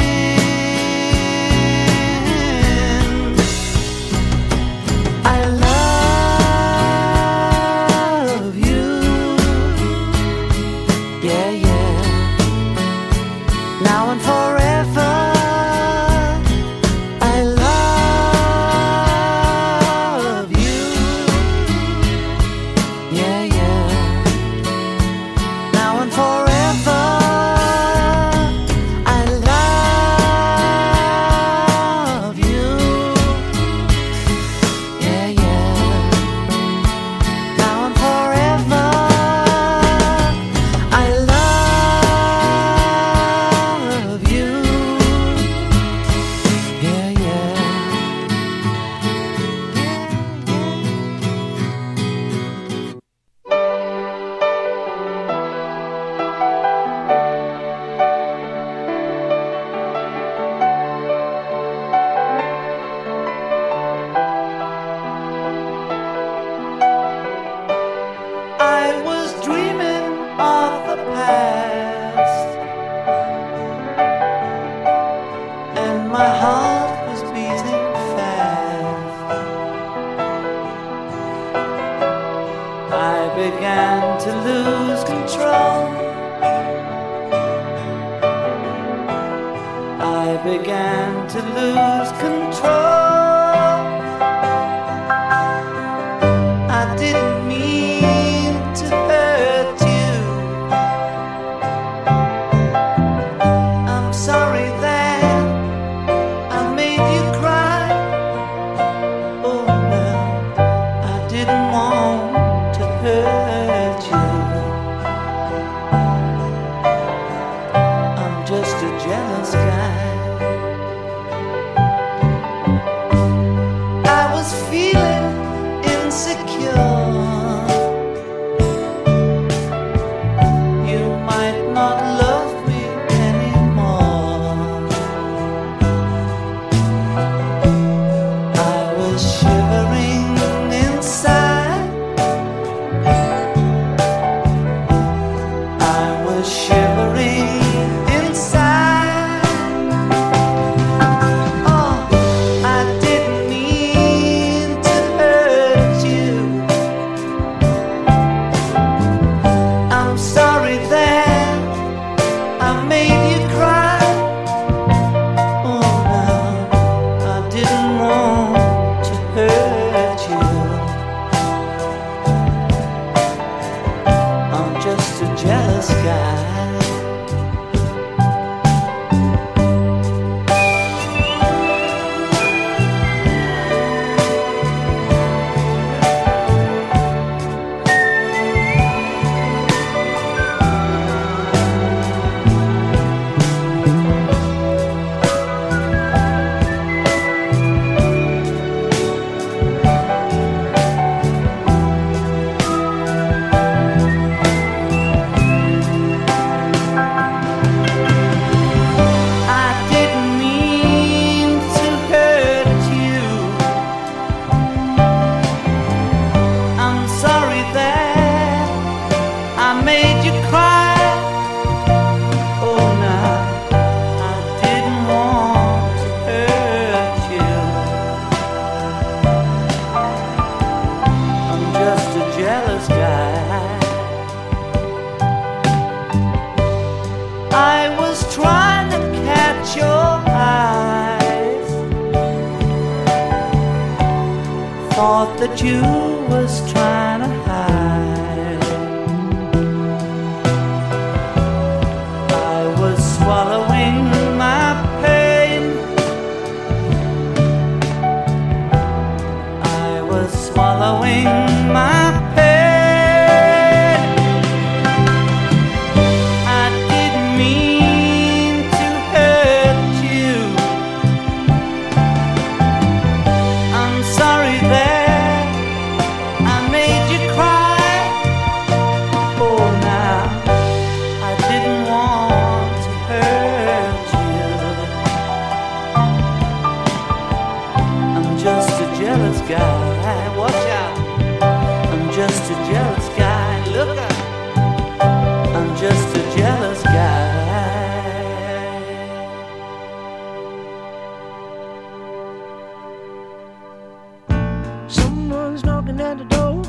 Knocking 305.91 306.01
at 306.01 306.17
the 306.17 306.25
door. 306.35 306.61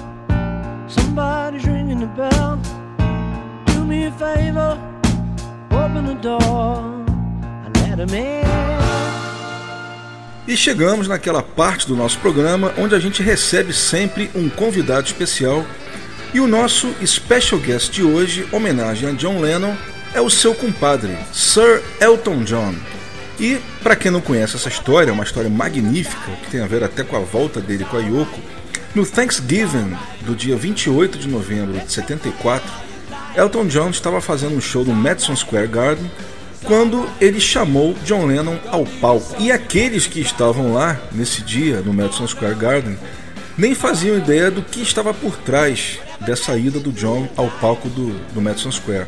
Somebody's 0.89 1.65
ringing 1.65 2.01
the 2.01 2.07
bell. 2.07 2.59
Do 3.67 3.85
me 3.85 4.07
a 4.07 4.13
favor, 4.13 4.79
open 5.71 6.07
the 6.07 6.15
door 6.15 6.79
and 7.65 7.77
let 7.77 7.99
him 7.99 8.15
in. 8.15 8.43
E 10.47 10.57
chegamos 10.57 11.07
naquela 11.07 11.43
parte 11.43 11.87
do 11.87 11.95
nosso 11.95 12.19
programa 12.19 12.75
onde 12.77 12.95
a 12.95 12.99
gente 12.99 13.23
recebe 13.23 13.73
sempre 13.73 14.31
um 14.35 14.49
convidado 14.49 15.07
especial. 15.07 15.65
E 16.35 16.41
o 16.41 16.47
nosso 16.47 16.89
special 17.07 17.61
guest 17.61 17.93
de 17.93 18.03
hoje, 18.03 18.47
homenagem 18.53 19.09
a 19.09 19.13
John 19.13 19.41
Lennon, 19.41 19.75
é 20.15 20.21
o 20.21 20.31
seu 20.31 20.55
compadre, 20.55 21.17
Sir 21.33 21.83
Elton 22.01 22.43
John. 22.43 22.75
E, 23.39 23.61
para 23.83 23.97
quem 23.97 24.11
não 24.11 24.21
conhece 24.21 24.57
essa 24.57 24.69
história, 24.69 25.11
é 25.11 25.13
uma 25.13 25.25
história 25.25 25.51
magnífica, 25.51 26.33
que 26.43 26.51
tem 26.51 26.61
a 26.61 26.67
ver 26.67 26.83
até 26.83 27.03
com 27.03 27.17
a 27.17 27.21
volta 27.21 27.61
dele 27.61 27.85
com 27.85 27.97
a 27.97 28.01
Yoko, 28.01 28.41
no 28.95 29.07
Thanksgiving 29.07 29.97
do 30.23 30.35
dia 30.35 30.57
28 30.57 31.19
de 31.19 31.29
novembro 31.29 31.79
de 31.79 31.93
74, 31.93 32.69
Elton 33.35 33.67
John 33.67 33.91
estava 33.91 34.21
fazendo 34.21 34.55
um 34.55 34.61
show 34.61 34.85
no 34.85 34.95
Madison 34.95 35.35
Square 35.35 35.69
Garden 35.69 36.11
quando 36.65 37.09
ele 37.21 37.41
chamou 37.41 37.95
John 38.05 38.27
Lennon 38.27 38.57
ao 38.69 38.85
palco. 38.85 39.35
E 39.39 39.51
aqueles 39.51 40.07
que 40.07 40.21
estavam 40.21 40.75
lá 40.75 41.01
nesse 41.11 41.43
dia 41.43 41.81
no 41.81 41.93
Madison 41.93 42.27
Square 42.27 42.55
Garden 42.55 42.99
nem 43.57 43.75
faziam 43.75 44.17
ideia 44.17 44.51
do 44.51 44.63
que 44.63 44.81
estava 44.81 45.13
por 45.13 45.37
trás 45.39 45.99
dessa 46.21 46.57
ida 46.57 46.79
do 46.79 46.93
John 46.93 47.29
ao 47.37 47.49
palco 47.49 47.89
do, 47.89 48.13
do 48.33 48.41
Madison 48.41 48.71
Square. 48.71 49.07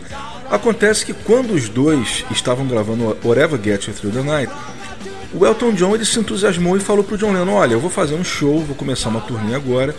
Acontece 0.50 1.06
que 1.06 1.12
quando 1.12 1.52
os 1.54 1.68
dois 1.68 2.24
estavam 2.30 2.66
gravando 2.66 3.16
Whatever 3.24 3.60
Gets 3.62 3.86
You 3.86 3.94
Through 3.94 4.12
the 4.14 4.22
Night, 4.22 4.52
o 5.34 5.44
Elton 5.44 5.72
John 5.72 5.94
ele 5.94 6.04
se 6.04 6.18
entusiasmou 6.18 6.76
e 6.76 6.80
falou 6.80 7.02
pro 7.02 7.18
John 7.18 7.32
Lennon: 7.32 7.54
Olha, 7.54 7.72
eu 7.72 7.80
vou 7.80 7.90
fazer 7.90 8.14
um 8.14 8.22
show, 8.22 8.60
vou 8.60 8.76
começar 8.76 9.08
uma 9.08 9.20
turnê 9.20 9.54
agora. 9.54 9.94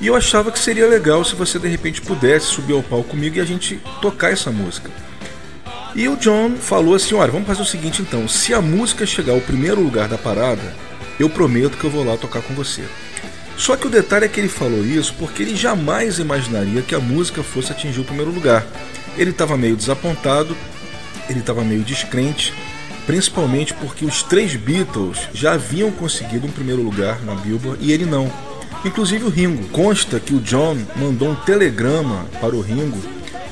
E 0.00 0.06
eu 0.06 0.14
achava 0.14 0.52
que 0.52 0.58
seria 0.58 0.86
legal 0.86 1.24
se 1.24 1.34
você 1.34 1.58
de 1.58 1.66
repente 1.66 2.00
pudesse 2.00 2.46
subir 2.46 2.72
ao 2.72 2.82
palco 2.82 3.10
comigo 3.10 3.36
e 3.36 3.40
a 3.40 3.44
gente 3.44 3.80
tocar 4.00 4.30
essa 4.30 4.52
música. 4.52 4.88
E 5.94 6.08
o 6.08 6.16
John 6.16 6.56
falou 6.56 6.94
assim: 6.94 7.16
Olha, 7.16 7.32
vamos 7.32 7.48
fazer 7.48 7.62
o 7.62 7.66
seguinte 7.66 8.00
então: 8.00 8.28
se 8.28 8.54
a 8.54 8.62
música 8.62 9.04
chegar 9.04 9.32
ao 9.32 9.40
primeiro 9.40 9.80
lugar 9.80 10.06
da 10.06 10.16
parada, 10.16 10.74
eu 11.18 11.28
prometo 11.28 11.76
que 11.76 11.84
eu 11.84 11.90
vou 11.90 12.04
lá 12.04 12.16
tocar 12.16 12.42
com 12.42 12.54
você. 12.54 12.84
Só 13.56 13.76
que 13.76 13.88
o 13.88 13.90
detalhe 13.90 14.26
é 14.26 14.28
que 14.28 14.38
ele 14.38 14.48
falou 14.48 14.84
isso 14.84 15.12
porque 15.18 15.42
ele 15.42 15.56
jamais 15.56 16.20
imaginaria 16.20 16.80
que 16.80 16.94
a 16.94 17.00
música 17.00 17.42
fosse 17.42 17.72
atingir 17.72 18.00
o 18.00 18.04
primeiro 18.04 18.30
lugar. 18.30 18.64
Ele 19.16 19.30
estava 19.30 19.56
meio 19.56 19.74
desapontado, 19.74 20.56
ele 21.28 21.40
estava 21.40 21.64
meio 21.64 21.82
descrente, 21.82 22.54
principalmente 23.08 23.72
porque 23.72 24.04
os 24.04 24.22
três 24.22 24.54
Beatles 24.54 25.30
já 25.32 25.54
haviam 25.54 25.90
conseguido 25.90 26.46
um 26.46 26.50
primeiro 26.50 26.82
lugar 26.82 27.18
na 27.24 27.34
Billboard 27.34 27.82
e 27.82 27.90
ele 27.90 28.04
não. 28.04 28.30
Inclusive 28.84 29.24
o 29.24 29.30
Ringo. 29.30 29.66
Consta 29.68 30.20
que 30.20 30.34
o 30.34 30.40
John 30.40 30.76
mandou 30.94 31.30
um 31.30 31.34
telegrama 31.34 32.26
para 32.38 32.54
o 32.54 32.60
Ringo 32.60 32.98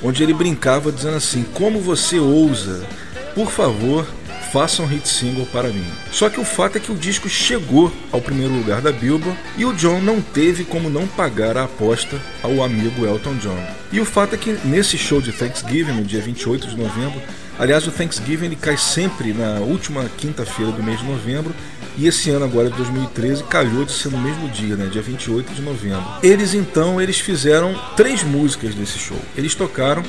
onde 0.03 0.23
ele 0.23 0.35
brincava 0.35 0.93
dizendo 0.93 1.17
assim: 1.17 1.43
Como 1.55 1.81
você 1.81 2.19
ousa? 2.19 2.87
Por 3.35 3.51
favor, 3.51 4.07
faça 4.53 4.83
um 4.83 4.87
hit 4.87 5.09
single 5.09 5.47
para 5.47 5.69
mim. 5.69 5.87
Só 6.11 6.29
que 6.29 6.41
o 6.41 6.45
fato 6.45 6.77
é 6.77 6.81
que 6.81 6.93
o 6.93 6.97
disco 6.97 7.29
chegou 7.29 7.93
ao 8.13 8.21
primeiro 8.21 8.55
lugar 8.55 8.81
da 8.81 8.93
Billboard 8.93 9.39
e 9.57 9.65
o 9.65 9.73
John 9.73 10.01
não 10.01 10.21
teve 10.21 10.65
como 10.65 10.89
não 10.91 11.07
pagar 11.07 11.57
a 11.57 11.65
aposta 11.65 12.21
ao 12.43 12.63
amigo 12.63 13.05
Elton 13.05 13.37
John. 13.37 13.59
E 13.93 14.01
o 14.01 14.05
fato 14.05 14.35
é 14.35 14.39
que 14.39 14.59
nesse 14.65 14.97
show 14.97 15.21
de 15.21 15.33
Thanksgiving, 15.33 15.93
no 15.93 16.05
dia 16.05 16.21
28 16.21 16.69
de 16.69 16.77
novembro, 16.77 17.21
aliás, 17.59 17.87
o 17.87 17.91
Thanksgiving 17.91 18.47
ele 18.47 18.57
cai 18.57 18.77
sempre 18.77 19.33
na 19.33 19.61
última 19.61 20.05
quinta-feira 20.17 20.73
do 20.73 20.83
mês 20.83 21.01
de 21.01 21.07
novembro. 21.07 21.55
E 21.99 22.07
esse 22.07 22.29
ano 22.29 22.45
agora 22.45 22.69
de 22.69 22.77
2013 22.77 23.45
calhou 23.45 23.83
de 23.83 23.93
ser 23.93 24.11
no 24.11 24.19
mesmo 24.19 24.51
dia, 24.51 24.77
né, 24.77 24.87
dia 24.87 25.01
28 25.01 25.55
de 25.55 25.63
novembro. 25.63 26.05
Eles 26.23 26.53
então 26.53 27.01
eles 27.01 27.19
fizeram 27.19 27.75
três 27.97 28.23
músicas 28.23 28.75
desse 28.75 28.99
show. 28.99 29.19
Eles 29.35 29.55
tocaram 29.55 30.03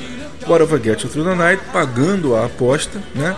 Whatever 0.46 0.82
Get 0.82 1.02
You 1.02 1.08
Through 1.08 1.30
the 1.30 1.34
Night, 1.34 1.62
pagando 1.72 2.36
a 2.36 2.44
aposta, 2.44 3.02
né? 3.14 3.34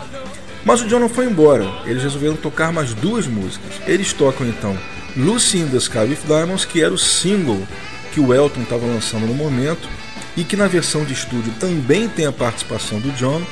Mas 0.64 0.80
o 0.80 0.86
John 0.86 0.98
não 0.98 1.08
foi 1.08 1.26
embora. 1.26 1.64
Eles 1.86 2.02
resolveram 2.02 2.36
tocar 2.36 2.72
mais 2.72 2.94
duas 2.94 3.26
músicas. 3.26 3.72
Eles 3.86 4.12
tocam 4.12 4.46
então 4.46 4.76
Lucy 5.16 5.58
in 5.58 5.68
the 5.68 5.78
Sky 5.78 6.00
with 6.00 6.18
Diamonds, 6.26 6.64
que 6.64 6.82
era 6.82 6.92
o 6.92 6.98
single 6.98 7.60
que 8.12 8.20
o 8.20 8.34
Elton 8.34 8.62
estava 8.62 8.86
lançando 8.86 9.26
no 9.26 9.34
momento 9.34 9.88
e 10.36 10.44
que 10.44 10.56
na 10.56 10.66
versão 10.66 11.04
de 11.04 11.12
estúdio 11.12 11.52
também 11.58 12.08
tem 12.08 12.26
a 12.26 12.32
participação 12.32 13.00
do 13.00 13.10
John. 13.12 13.42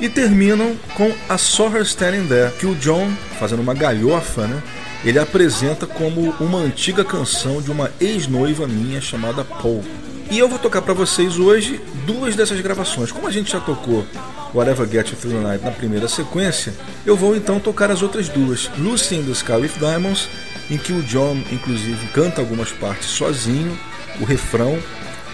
E 0.00 0.08
terminam 0.08 0.74
com 0.94 1.12
a 1.28 1.38
Saw 1.38 1.76
Her 1.76 1.82
Standing 1.82 2.26
There, 2.26 2.52
que 2.58 2.66
o 2.66 2.74
John, 2.74 3.12
fazendo 3.38 3.62
uma 3.62 3.72
galhofa, 3.72 4.48
né? 4.48 4.60
Ele 5.04 5.18
apresenta 5.18 5.86
como 5.86 6.34
uma 6.40 6.58
antiga 6.58 7.04
canção 7.04 7.62
de 7.62 7.70
uma 7.70 7.88
ex-noiva 8.00 8.66
minha 8.66 9.00
chamada 9.00 9.44
Paul. 9.44 9.84
E 10.32 10.38
eu 10.38 10.48
vou 10.48 10.58
tocar 10.58 10.80
para 10.80 10.94
vocês 10.94 11.38
hoje 11.38 11.78
duas 12.06 12.34
dessas 12.34 12.58
gravações. 12.62 13.12
Como 13.12 13.28
a 13.28 13.30
gente 13.30 13.52
já 13.52 13.60
tocou 13.60 14.06
Whatever 14.54 14.88
Get 14.88 15.10
You 15.10 15.18
the 15.18 15.38
Night 15.38 15.62
na 15.62 15.70
primeira 15.70 16.08
sequência, 16.08 16.72
eu 17.04 17.14
vou 17.14 17.36
então 17.36 17.60
tocar 17.60 17.90
as 17.90 18.00
outras 18.00 18.30
duas. 18.30 18.70
Lucy 18.78 19.16
in 19.16 19.24
the 19.26 19.32
Sky 19.32 19.52
with 19.52 19.72
Diamonds, 19.78 20.30
em 20.70 20.78
que 20.78 20.90
o 20.90 21.02
John 21.02 21.36
inclusive 21.52 22.06
canta 22.14 22.40
algumas 22.40 22.72
partes 22.72 23.10
sozinho, 23.10 23.78
o 24.22 24.24
refrão, 24.24 24.82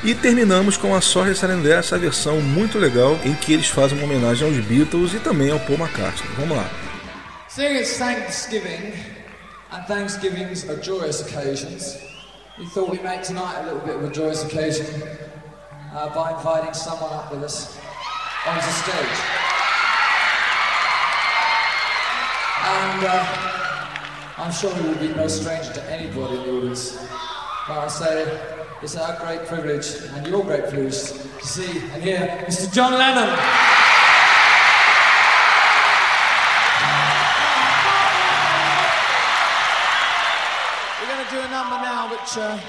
e 0.03 0.17
terminamos 0.17 0.77
com 0.77 0.93
a 0.93 1.01
Sorry 1.01 1.33
Surrender, 1.37 1.79
essa 1.79 1.97
versão 1.97 2.41
muito 2.41 2.77
legal 2.77 3.17
em 3.25 3.35
que 3.35 3.53
eles 3.53 3.69
fazem 3.69 3.97
uma 3.99 4.05
homenagem 4.05 4.49
aos 4.49 4.67
Beatles 4.67 5.15
e 5.15 5.21
também 5.21 5.53
ao 5.53 5.61
Paul 5.61 5.79
McCartney. 5.79 6.29
Vamos 6.37 6.57
lá. 6.57 6.69
Seeing 7.47 7.85
Thanksgiving, 7.85 8.95
and 9.71 9.83
Thanksgivings 9.87 10.69
are 10.69 10.83
joyous 10.83 11.21
occasions, 11.21 12.08
we 12.59 12.67
thought 12.67 12.91
we'd 12.91 13.05
make 13.05 13.23
tonight 13.23 13.61
a 13.61 13.65
little 13.67 13.81
bit 13.81 13.97
of 13.97 14.05
a 14.05 14.13
joyous 14.13 14.45
occasion 14.45 14.85
uh, 15.93 16.13
by 16.13 16.37
inviting 16.37 16.75
someone 16.75 17.13
up 17.13 17.31
with 17.31 17.45
us 17.45 17.79
onto 18.47 18.67
stage. 18.67 19.19
And 22.65 23.05
uh, 23.05 23.49
I'm 24.39 24.53
sure 24.53 24.75
he 24.75 24.89
will 24.89 24.97
be 24.97 25.15
no 25.15 25.29
stranger 25.29 25.73
to 25.73 25.85
anybody 25.91 26.37
in 26.39 26.43
the 26.43 26.57
audience. 26.59 26.97
But 27.69 27.79
I 27.79 27.89
say 27.89 28.41
it's 28.83 28.97
our 28.97 29.17
great 29.25 29.47
privilege 29.47 29.87
and 30.15 30.27
your 30.27 30.43
great 30.43 30.65
privilege 30.65 30.95
to 30.95 31.47
see 31.47 31.79
and 31.93 32.03
hear 32.03 32.45
Mr. 32.49 32.73
John 32.73 32.93
Lennon. 32.93 33.88
Uh, 42.37 42.61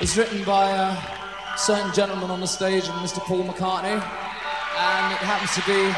is 0.00 0.16
written 0.18 0.44
by 0.44 0.70
a 0.70 1.58
certain 1.58 1.92
gentleman 1.94 2.30
on 2.30 2.40
the 2.40 2.46
stage, 2.46 2.84
Mr. 2.84 3.20
Paul 3.20 3.44
McCartney, 3.44 3.94
and 3.94 5.12
it 5.12 5.18
happens 5.18 5.54
to 5.54 5.62
be 5.64 5.94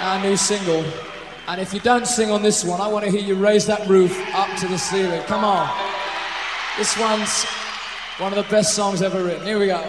our 0.00 0.20
new 0.20 0.36
single. 0.36 0.84
And 1.46 1.60
if 1.60 1.72
you 1.72 1.80
don't 1.80 2.06
sing 2.06 2.30
on 2.30 2.42
this 2.42 2.64
one, 2.64 2.80
I 2.80 2.88
want 2.88 3.04
to 3.04 3.10
hear 3.10 3.20
you 3.20 3.34
raise 3.34 3.66
that 3.66 3.86
roof 3.86 4.18
up 4.34 4.48
to 4.58 4.66
the 4.66 4.78
ceiling. 4.78 5.22
Come 5.22 5.44
on. 5.44 5.68
This 6.76 6.98
one's 6.98 7.44
one 8.18 8.32
of 8.32 8.42
the 8.42 8.50
best 8.50 8.74
songs 8.74 9.02
ever 9.02 9.22
written. 9.22 9.46
Here 9.46 9.58
we 9.58 9.66
go. 9.66 9.88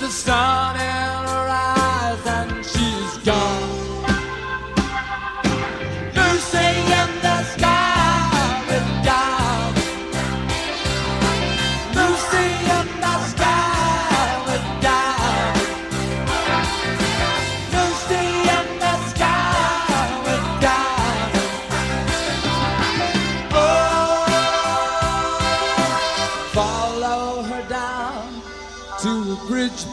the 0.00 0.10
sun 0.10 0.76
in 0.76 1.19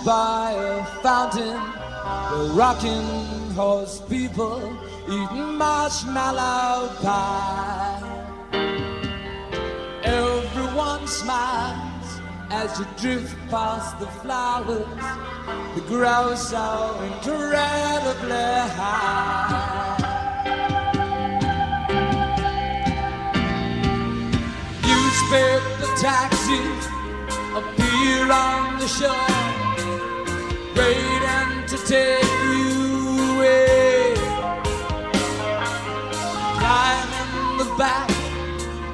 by 0.05 0.51
a 0.51 0.85
fountain. 1.01 1.59
The 2.31 2.51
rocking 2.53 3.51
horse 3.51 4.01
people 4.09 4.77
eating 5.05 5.57
marshmallow 5.57 6.89
pie. 7.01 8.17
Everyone 10.03 11.07
smiles 11.07 12.21
as 12.49 12.79
you 12.79 12.85
drift 12.97 13.35
past 13.49 13.99
the 13.99 14.07
flowers 14.21 14.85
The 15.75 15.81
grow 15.87 16.35
so 16.35 16.99
incredibly 17.03 18.53
high. 18.79 19.97
Newspaper 24.87 25.89
taxis 26.01 26.85
appear 27.59 28.31
on 28.31 28.79
the 28.79 28.87
shore, 28.87 29.46
waiting 30.77 31.65
to 31.67 31.77
take 31.85 32.23
you 32.23 33.35
away. 33.35 34.13
Climb 36.59 37.11
in 37.21 37.57
the 37.57 37.75
back 37.77 38.09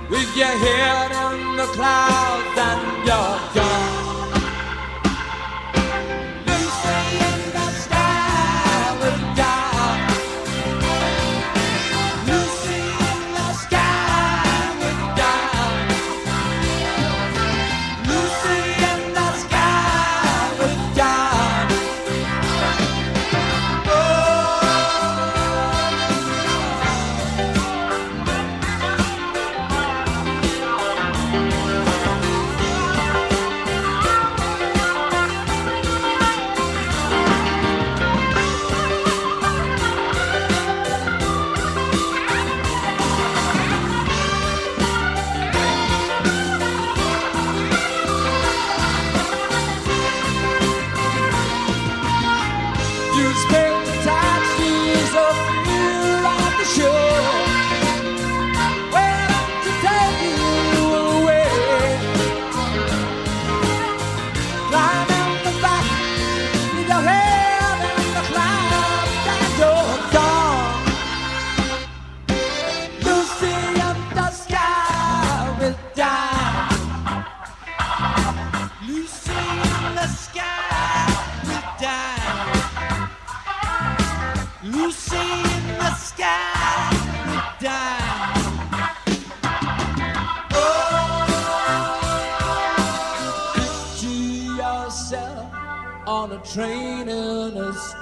with 0.10 0.38
your 0.38 0.56
head 0.66 1.12
in 1.12 1.58
the 1.58 1.66
clouds 1.76 2.58
and 2.58 3.08
you're 3.08 3.64
gone. 3.64 4.03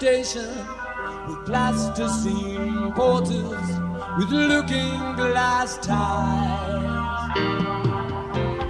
Station 0.02 0.50
with 1.28 1.46
plasticine 1.46 2.92
porters 2.94 3.70
with 4.18 4.32
looking 4.32 4.98
glass 5.16 5.78
ties. 5.78 7.38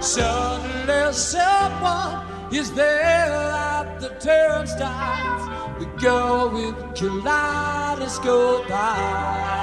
Suddenly, 0.04 1.14
someone 1.14 2.26
is 2.52 2.70
there 2.72 3.32
at 3.32 3.98
the 3.98 4.10
turnstiles. 4.20 5.44
The 5.78 5.86
girl 6.02 6.50
with 6.50 6.76
kaleidoscope 6.96 8.70
eyes. 8.70 9.61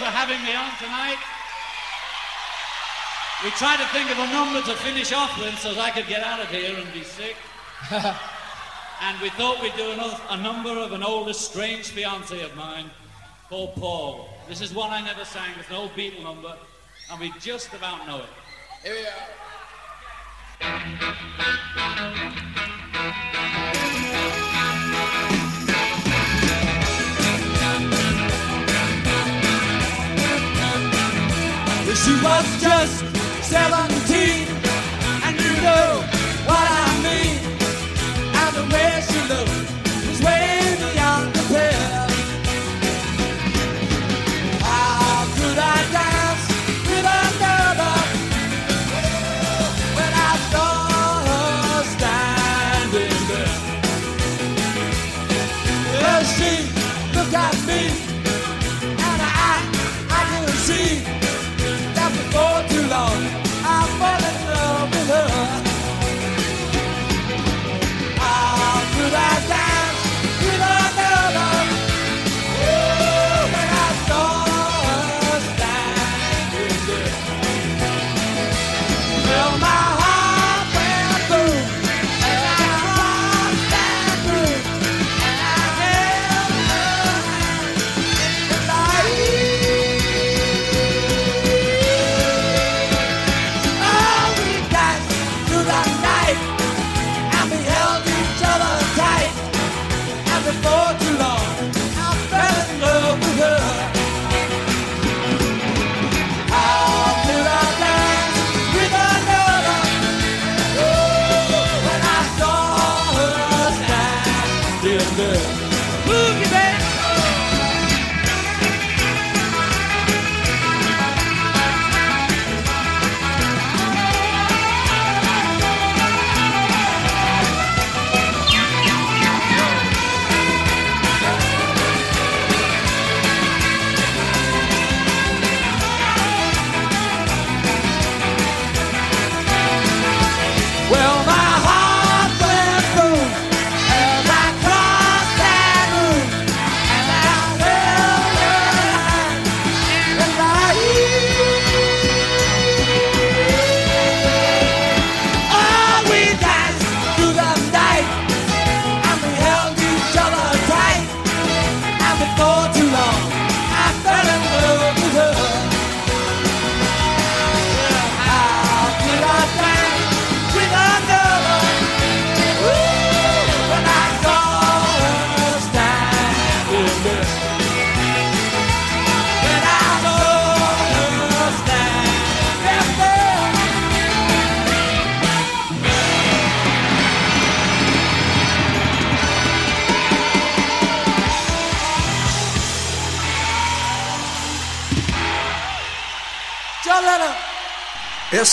For 0.00 0.06
having 0.06 0.40
me 0.42 0.54
on 0.56 0.72
tonight. 0.80 1.20
We 3.44 3.50
tried 3.50 3.76
to 3.76 3.86
think 3.92 4.10
of 4.10 4.18
a 4.18 4.32
number 4.32 4.62
to 4.62 4.74
finish 4.78 5.12
off 5.12 5.38
with 5.38 5.58
so 5.58 5.74
that 5.74 5.80
I 5.80 5.90
could 5.90 6.06
get 6.06 6.22
out 6.22 6.40
of 6.40 6.48
here 6.48 6.74
and 6.74 6.90
be 6.94 7.02
sick. 7.02 7.36
and 7.90 9.20
we 9.20 9.28
thought 9.30 9.60
we'd 9.60 9.76
do 9.76 9.90
another, 9.90 10.16
a 10.30 10.38
number 10.38 10.70
of 10.70 10.92
an 10.92 11.02
old 11.02 11.28
estranged 11.28 11.90
fiance 11.90 12.40
of 12.40 12.56
mine 12.56 12.90
called 13.50 13.74
Paul. 13.74 14.30
This 14.48 14.62
is 14.62 14.72
one 14.72 14.90
I 14.90 15.02
never 15.02 15.26
sang. 15.26 15.50
It's 15.58 15.68
an 15.68 15.76
old 15.76 15.90
Beatle 15.90 16.22
number, 16.22 16.56
and 17.10 17.20
we 17.20 17.30
just 17.38 17.74
about 17.74 18.06
know 18.06 18.20
it. 18.20 18.30
Here 18.82 18.94
we 18.94 19.04
are. 23.52 23.59
She 31.92 32.12
was 32.22 32.46
just 32.62 33.04
17, 33.42 34.46
and 35.24 35.40
you 35.40 35.52
know 35.60 36.02
what 36.46 36.66
I 36.70 36.86
mean. 37.02 37.38
And 38.32 38.56
the 38.56 38.64
way 38.72 39.02
she 39.08 39.20
looked 39.28 39.69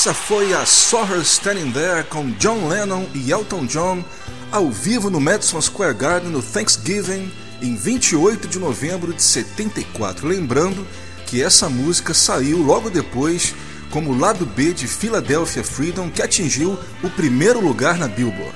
Essa 0.08 0.14
foi 0.14 0.54
a 0.54 0.66
Saw 0.66 1.04
Her 1.04 1.20
Standing 1.20 1.70
There 1.74 2.06
com 2.06 2.32
John 2.40 2.70
Lennon 2.70 3.06
e 3.14 3.30
Elton 3.30 3.66
John 3.66 4.06
ao 4.54 4.72
vivo 4.72 5.10
no 5.10 5.20
Madison 5.20 5.60
Square 5.60 5.96
Garden 5.96 6.32
no 6.32 6.42
Thanksgiving 6.42 7.30
em 7.62 7.76
28 7.76 8.48
de 8.48 8.58
novembro 8.58 9.14
de 9.14 9.22
74. 9.22 10.26
Lembrando 10.26 10.88
que 11.26 11.44
essa 11.44 11.68
música 11.68 12.14
saiu 12.14 12.60
logo 12.60 12.90
depois 12.90 13.54
como 13.92 14.18
lado 14.18 14.46
B 14.46 14.72
de 14.72 14.88
Philadelphia 14.88 15.62
Freedom, 15.62 16.10
que 16.10 16.22
atingiu 16.22 16.80
o 17.04 17.10
primeiro 17.10 17.60
lugar 17.60 17.98
na 17.98 18.08
Billboard. 18.08 18.56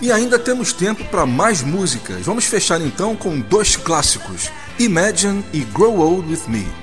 E 0.00 0.10
ainda 0.10 0.38
temos 0.38 0.72
tempo 0.72 1.04
para 1.10 1.26
mais 1.26 1.60
músicas. 1.60 2.24
Vamos 2.24 2.46
fechar 2.46 2.80
então 2.80 3.14
com 3.14 3.38
dois 3.38 3.76
clássicos: 3.76 4.50
Imagine 4.78 5.44
e 5.52 5.60
Grow 5.60 5.98
Old 5.98 6.26
With 6.30 6.48
Me. 6.48 6.81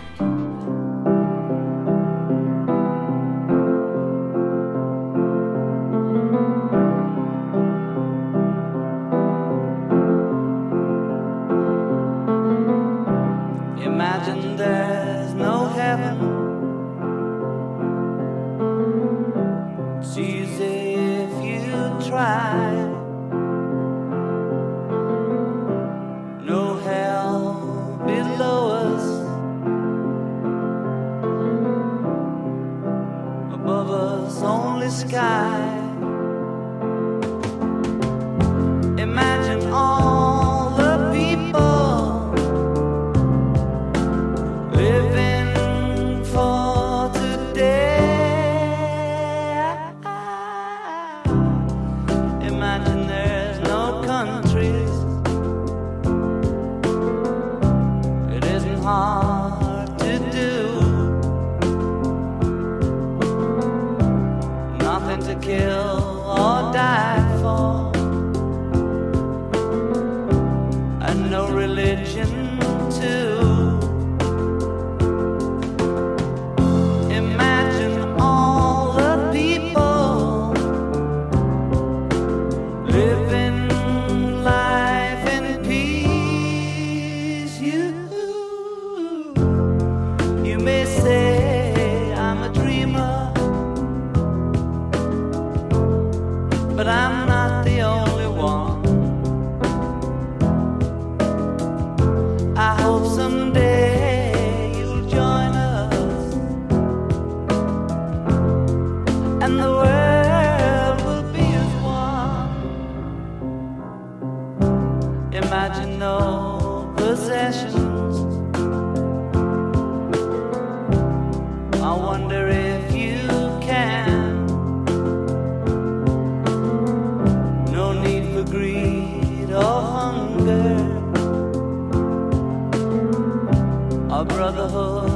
A 134.20 134.26
brotherhood 134.26 135.10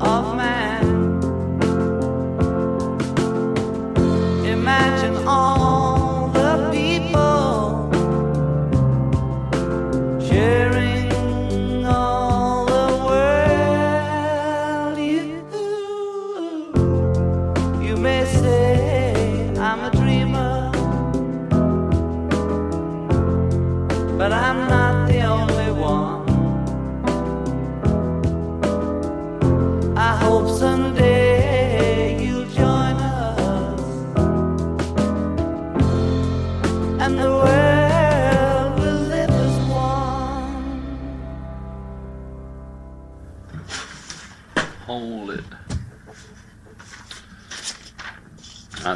of 0.00 0.34
man. 0.34 0.84
Imagine 4.46 4.99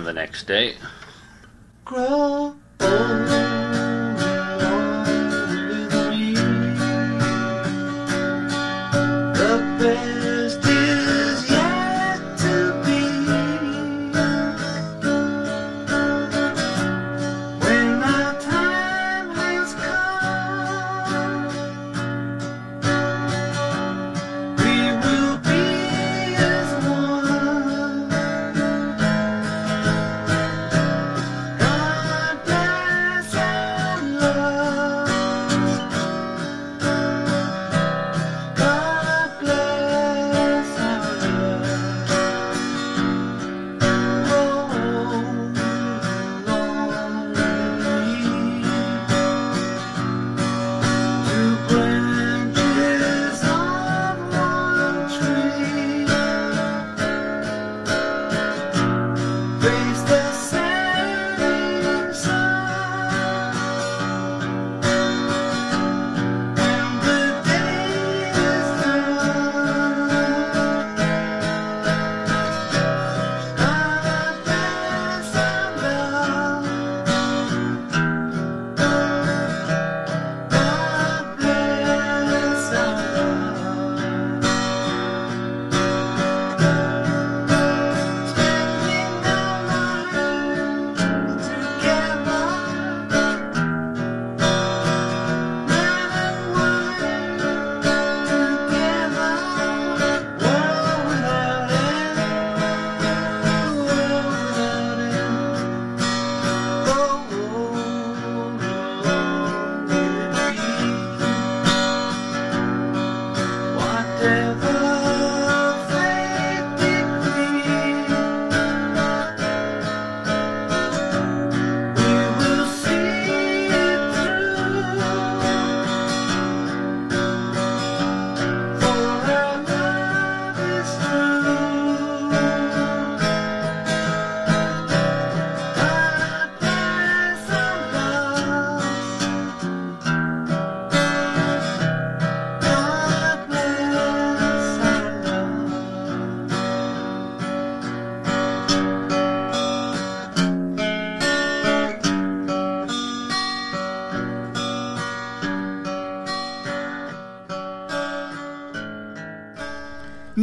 the 0.04 0.12
next 0.12 0.46
day, 0.46 0.76
Grow 1.84 2.53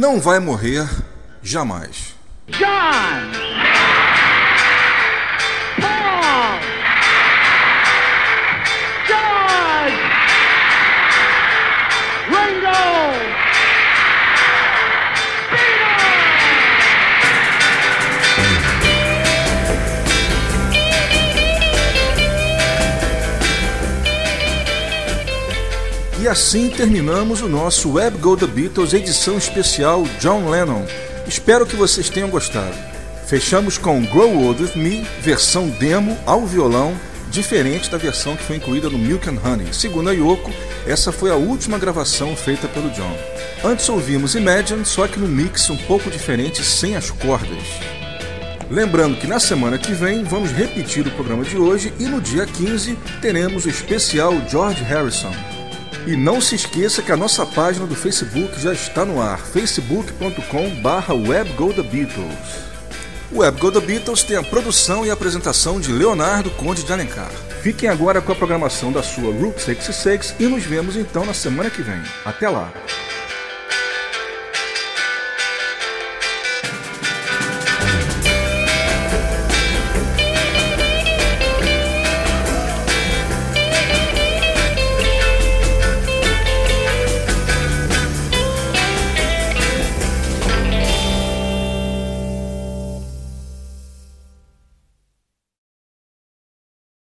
Não 0.02 0.18
vai 0.18 0.40
morrer 0.40 0.84
jamais. 1.44 2.16
John! 2.48 3.51
Assim 26.32 26.70
terminamos 26.70 27.42
o 27.42 27.48
nosso 27.48 27.92
Web 27.92 28.16
Go 28.16 28.34
The 28.38 28.46
Beatles 28.46 28.94
edição 28.94 29.36
especial 29.36 30.02
John 30.18 30.48
Lennon. 30.48 30.82
Espero 31.28 31.66
que 31.66 31.76
vocês 31.76 32.08
tenham 32.08 32.30
gostado. 32.30 32.74
Fechamos 33.26 33.76
com 33.76 34.02
Grow 34.06 34.42
Old 34.42 34.62
With 34.62 34.74
Me, 34.74 35.06
versão 35.20 35.68
demo 35.68 36.16
ao 36.24 36.46
violão, 36.46 36.96
diferente 37.30 37.90
da 37.90 37.98
versão 37.98 38.34
que 38.34 38.44
foi 38.44 38.56
incluída 38.56 38.88
no 38.88 38.96
Milk 38.96 39.28
and 39.28 39.36
Honey. 39.44 39.74
Segundo 39.74 40.08
a 40.08 40.12
Yoko, 40.12 40.50
essa 40.86 41.12
foi 41.12 41.30
a 41.30 41.36
última 41.36 41.78
gravação 41.78 42.34
feita 42.34 42.66
pelo 42.66 42.88
John. 42.92 43.14
Antes 43.62 43.86
ouvimos 43.90 44.34
Imagine, 44.34 44.86
só 44.86 45.06
que 45.06 45.18
no 45.18 45.28
mix 45.28 45.68
um 45.68 45.76
pouco 45.76 46.10
diferente 46.10 46.64
sem 46.64 46.96
as 46.96 47.10
cordas. 47.10 47.62
Lembrando 48.70 49.18
que 49.18 49.26
na 49.26 49.38
semana 49.38 49.76
que 49.76 49.92
vem 49.92 50.24
vamos 50.24 50.50
repetir 50.50 51.06
o 51.06 51.10
programa 51.10 51.44
de 51.44 51.58
hoje 51.58 51.92
e 51.98 52.06
no 52.06 52.22
dia 52.22 52.46
15 52.46 52.96
teremos 53.20 53.66
o 53.66 53.68
especial 53.68 54.32
George 54.48 54.82
Harrison. 54.82 55.51
E 56.06 56.16
não 56.16 56.40
se 56.40 56.56
esqueça 56.56 57.00
que 57.00 57.12
a 57.12 57.16
nossa 57.16 57.46
página 57.46 57.86
do 57.86 57.94
Facebook 57.94 58.60
já 58.60 58.72
está 58.72 59.04
no 59.04 59.20
ar, 59.22 59.38
facebook.com.br 59.38 61.12
webgothebeatles. 61.28 62.72
O 63.30 63.38
Web 63.38 63.60
Go 63.60 63.72
The 63.72 63.80
Beatles 63.80 64.22
tem 64.24 64.36
a 64.36 64.42
produção 64.42 65.06
e 65.06 65.10
apresentação 65.10 65.80
de 65.80 65.90
Leonardo 65.90 66.50
Conde 66.50 66.82
de 66.82 66.92
Alencar. 66.92 67.30
Fiquem 67.62 67.88
agora 67.88 68.20
com 68.20 68.32
a 68.32 68.34
programação 68.34 68.92
da 68.92 69.02
sua 69.02 69.32
Route 69.32 69.62
66 69.62 70.34
e 70.38 70.46
nos 70.46 70.64
vemos 70.64 70.96
então 70.96 71.24
na 71.24 71.32
semana 71.32 71.70
que 71.70 71.80
vem. 71.80 72.02
Até 72.24 72.48
lá! 72.48 72.70